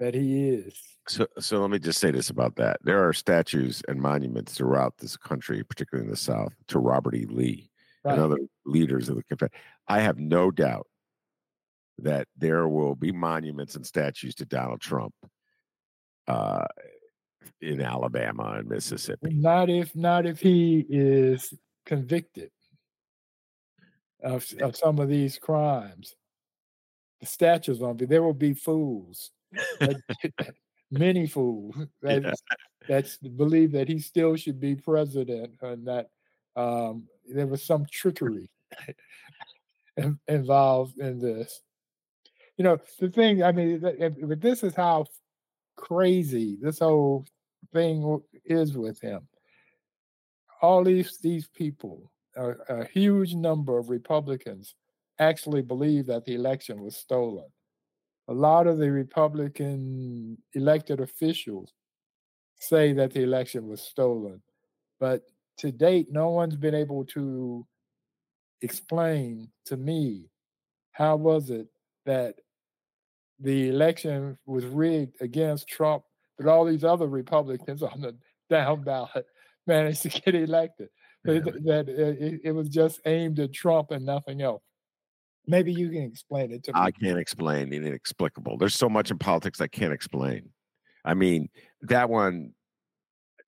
[0.00, 0.74] that he is.
[1.06, 4.96] So, so let me just say this about that: there are statues and monuments throughout
[4.98, 7.26] this country, particularly in the South, to Robert E.
[7.26, 7.70] Lee
[8.04, 8.14] right.
[8.14, 9.52] and other leaders of the Confederate.
[9.86, 10.88] I have no doubt
[11.98, 15.14] that there will be monuments and statues to Donald Trump
[16.26, 16.64] uh,
[17.60, 19.34] in Alabama and Mississippi.
[19.34, 21.52] Not if, not if he is
[21.84, 22.50] convicted
[24.22, 26.14] of, of some of these crimes.
[27.20, 28.06] The statues won't be.
[28.06, 29.30] There will be fools
[30.90, 32.32] many fools that yeah.
[32.88, 36.10] that's believe that he still should be president and that
[36.56, 38.50] um, there was some trickery
[40.28, 41.62] involved in this.
[42.56, 45.06] You know, the thing, I mean, but this is how
[45.76, 47.24] crazy this whole
[47.72, 49.26] thing is with him.
[50.60, 54.74] All these these people, a, a huge number of Republicans
[55.18, 57.46] actually believe that the election was stolen
[58.30, 61.72] a lot of the Republican elected officials
[62.60, 64.40] say that the election was stolen.
[65.00, 65.22] But
[65.58, 67.66] to date, no one's been able to
[68.62, 70.30] explain to me
[70.92, 71.66] how was it
[72.06, 72.36] that
[73.40, 76.04] the election was rigged against Trump,
[76.38, 78.16] but all these other Republicans on the
[78.50, 79.26] down ballot
[79.66, 80.88] managed to get elected.
[81.24, 81.40] Yeah.
[81.64, 84.62] That it, it was just aimed at Trump and nothing else.
[85.46, 86.80] Maybe you can explain it to me.
[86.80, 88.56] I can't explain inexplicable.
[88.58, 90.50] There's so much in politics I can't explain.
[91.04, 91.48] I mean,
[91.82, 92.52] that one,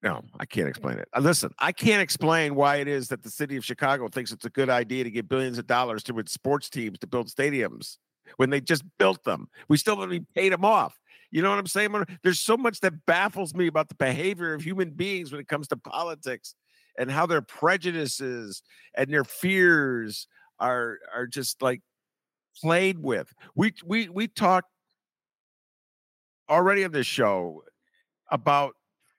[0.02, 1.08] no, I can't explain it.
[1.14, 4.44] Uh, listen, I can't explain why it is that the city of Chicago thinks it's
[4.44, 7.98] a good idea to give billions of dollars to its sports teams to build stadiums
[8.36, 9.48] when they just built them.
[9.68, 10.98] We still haven't paid them off.
[11.30, 11.92] You know what I'm saying?
[12.22, 15.68] There's so much that baffles me about the behavior of human beings when it comes
[15.68, 16.54] to politics
[16.98, 18.62] and how their prejudices
[18.94, 20.26] and their fears
[20.62, 21.82] are are just like
[22.60, 23.32] played with.
[23.54, 24.68] We we we talked
[26.48, 27.64] already on this show
[28.30, 28.74] about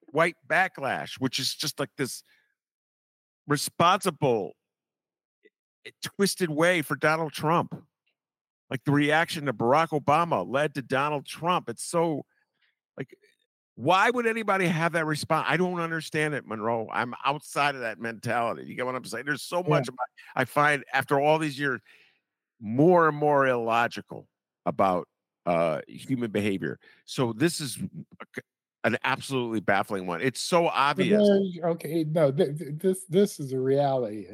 [0.07, 2.23] white backlash, which is just like this
[3.47, 4.53] responsible
[6.01, 7.75] twisted way for Donald Trump.
[8.69, 11.69] Like the reaction to Barack Obama led to Donald Trump.
[11.69, 12.25] It's so
[13.75, 15.47] why would anybody have that response?
[15.49, 16.87] I don't understand it, Monroe.
[16.91, 18.65] I'm outside of that mentality.
[18.65, 19.25] You get what I'm saying?
[19.25, 19.95] There's so much yeah.
[20.35, 21.81] I find after all these years
[22.61, 24.27] more and more illogical
[24.65, 25.07] about
[25.45, 26.79] uh, human behavior.
[27.05, 27.79] So this is
[28.83, 30.21] an absolutely baffling one.
[30.21, 31.27] It's so obvious.
[31.63, 34.27] Okay, no, th- th- this this is a reality,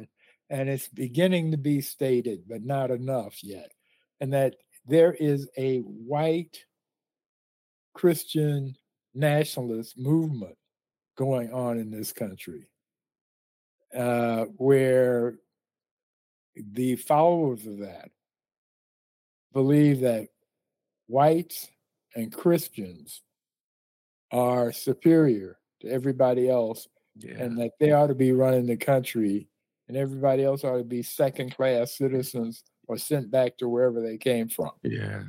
[0.50, 3.72] and it's beginning to be stated, but not enough yet.
[4.20, 6.58] And that there is a white
[7.94, 8.76] Christian
[9.14, 10.56] nationalist movement
[11.16, 12.70] going on in this country
[13.94, 15.34] uh, where
[16.72, 18.10] the followers of that
[19.52, 20.28] believe that
[21.08, 21.68] whites
[22.14, 23.22] and Christians
[24.32, 26.86] are superior to everybody else
[27.16, 27.42] yeah.
[27.42, 29.48] and that they ought to be running the country
[29.88, 34.16] and everybody else ought to be second class citizens or sent back to wherever they
[34.16, 34.70] came from.
[34.82, 35.22] Yeah.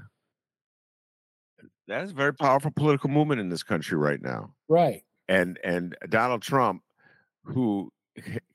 [1.88, 4.54] That's a very powerful political movement in this country right now.
[4.70, 5.04] Right.
[5.28, 6.84] And and Donald Trump,
[7.44, 7.92] who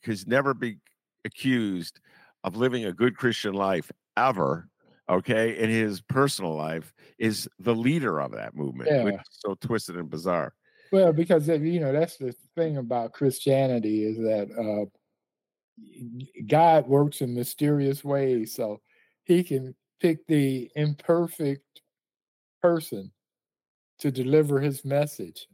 [0.03, 0.81] has never been
[1.24, 2.01] accused
[2.45, 4.68] of living a good Christian life ever,
[5.09, 9.05] okay, in his personal life, is the leader of that movement, yeah.
[9.05, 10.55] which is so twisted and bizarre.
[10.93, 14.87] Well, because you know that's the thing about Christianity is that uh,
[16.47, 18.81] God works in mysterious ways, so
[19.24, 21.83] He can pick the imperfect
[22.62, 23.11] person
[23.99, 25.47] to deliver his message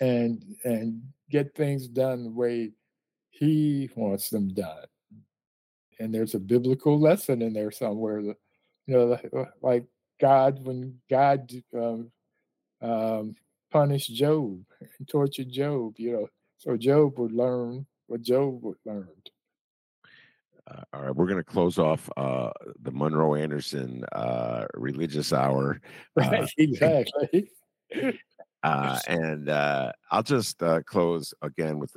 [0.00, 2.72] and and get things done the way
[3.30, 4.86] he wants them done.
[5.98, 8.20] And there's a biblical lesson in there somewhere.
[8.20, 8.36] You
[8.88, 9.18] know,
[9.62, 9.86] like
[10.20, 12.10] God, when God um,
[12.82, 13.34] um,
[13.70, 19.30] punished Job and tortured Job, you know, so Job would learn what Job would learned.
[20.70, 22.50] Uh, all right, we're going to close off uh,
[22.80, 25.80] the Monroe Anderson uh, religious hour.
[26.16, 27.50] Right, exactly.
[28.62, 31.94] Uh, and uh, I'll just uh, close again with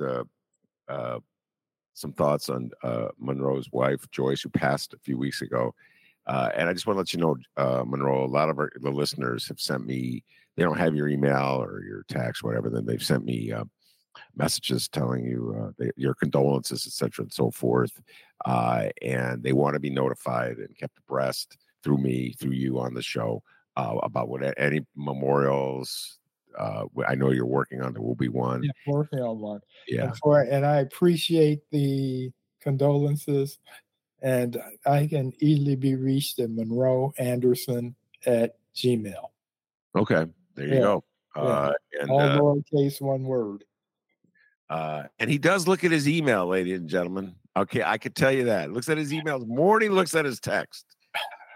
[1.94, 2.70] some thoughts on
[3.18, 5.74] Monroe's wife, Joyce, who passed a few weeks ago.
[6.26, 9.48] and I just want to let you know, Monroe, a lot of our, the listeners
[9.48, 10.22] have sent me,
[10.58, 13.50] they don't have your email or your text, whatever, then they've sent me
[14.36, 18.00] messages telling you uh, your condolences, etc., and so forth.
[18.44, 22.94] Uh, and they want to be notified and kept abreast through me, through you on
[22.94, 23.42] the show
[23.76, 26.18] uh, about what any memorials,
[26.58, 27.92] uh, I know you're working on.
[27.92, 28.64] There will be one.
[28.64, 29.60] Yeah, working on one.
[29.86, 30.06] Yeah.
[30.06, 33.58] And, for, and I appreciate the condolences,
[34.20, 37.94] and I can easily be reached at Monroe Anderson
[38.26, 39.30] at Gmail.
[39.96, 40.80] Okay, there you yeah.
[40.80, 41.04] go.
[41.36, 41.42] Yeah.
[41.42, 43.64] Uh, and, All uh, lowercase, one word.
[44.70, 47.34] Uh, and he does look at his email, ladies and gentlemen.
[47.56, 48.72] Okay, I could tell you that.
[48.72, 50.84] Looks at his emails more than he looks at his text.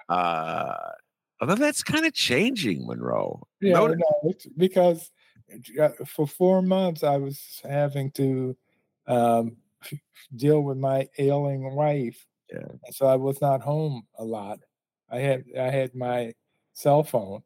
[0.09, 0.75] Uh,
[1.43, 3.43] Although that's kind of changing, Monroe.
[3.61, 3.97] Yeah, no,
[4.57, 5.11] because
[5.81, 8.57] uh, for four months I was having to
[9.09, 9.57] um,
[10.37, 12.25] deal with my ailing wife.
[12.53, 12.69] Yeah.
[12.93, 14.61] So I was not home a lot.
[15.11, 16.33] I had I had my
[16.75, 17.43] cell phone,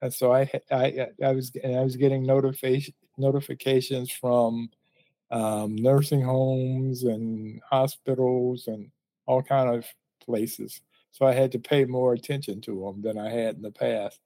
[0.00, 4.70] and so I I I was I was getting notification notifications from
[5.30, 8.90] um, nursing homes and hospitals and
[9.26, 9.86] all kind of
[10.24, 10.80] places
[11.14, 14.18] so I had to pay more attention to them than I had in the past.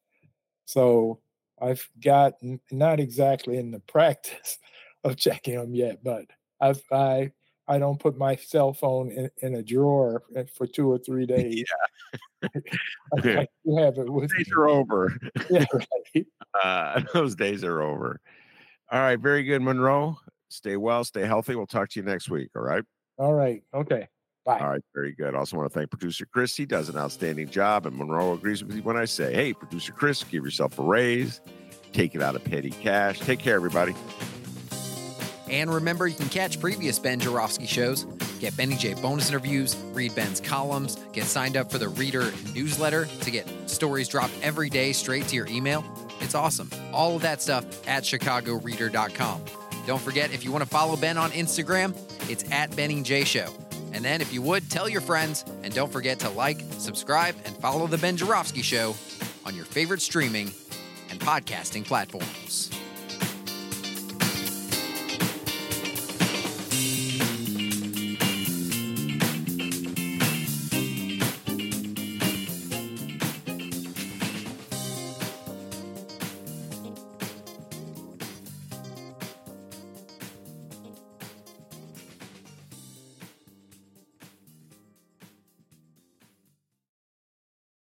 [0.64, 1.20] So
[1.60, 2.32] I've got
[2.70, 4.58] not exactly in the practice
[5.04, 6.24] of checking them yet, but
[6.60, 7.30] I've, I
[7.70, 11.26] I don't put my cell phone in, in a drawer eh, for two or three
[11.36, 11.64] days.
[13.24, 13.40] Yeah.
[13.40, 14.54] I, I have it with days me.
[14.56, 15.18] are over.
[15.50, 16.26] Yeah, right.
[16.62, 18.20] uh, those days are over.
[18.92, 20.16] All right, very good, Monroe.
[20.48, 21.54] Stay well, stay healthy.
[21.54, 22.50] We'll talk to you next week.
[22.56, 22.82] All right.
[23.18, 23.62] All right.
[23.74, 24.08] Okay.
[24.44, 24.60] Bye.
[24.60, 25.34] All right, very good.
[25.34, 26.56] Also want to thank producer Chris.
[26.56, 29.92] He does an outstanding job, and Monroe agrees with me when I say, "Hey, producer
[29.92, 31.42] Chris, give yourself a raise,
[31.92, 33.20] take it out of petty cash.
[33.20, 33.94] Take care, everybody."
[35.50, 38.04] And remember, you can catch previous Ben Joravsky shows,
[38.40, 43.04] get Benny J bonus interviews, read Ben's columns, get signed up for the Reader newsletter
[43.04, 45.84] to get stories dropped every day straight to your email.
[46.20, 46.70] It's awesome.
[46.92, 49.42] All of that stuff at chicagoreader.com.
[49.88, 51.96] Don't forget, if you want to follow Ben on Instagram,
[52.28, 53.50] it's at Benny J Show.
[53.94, 57.56] And then, if you would, tell your friends and don't forget to like, subscribe, and
[57.56, 58.94] follow The Ben Joravsky Show
[59.46, 60.52] on your favorite streaming
[61.08, 62.77] and podcasting platforms.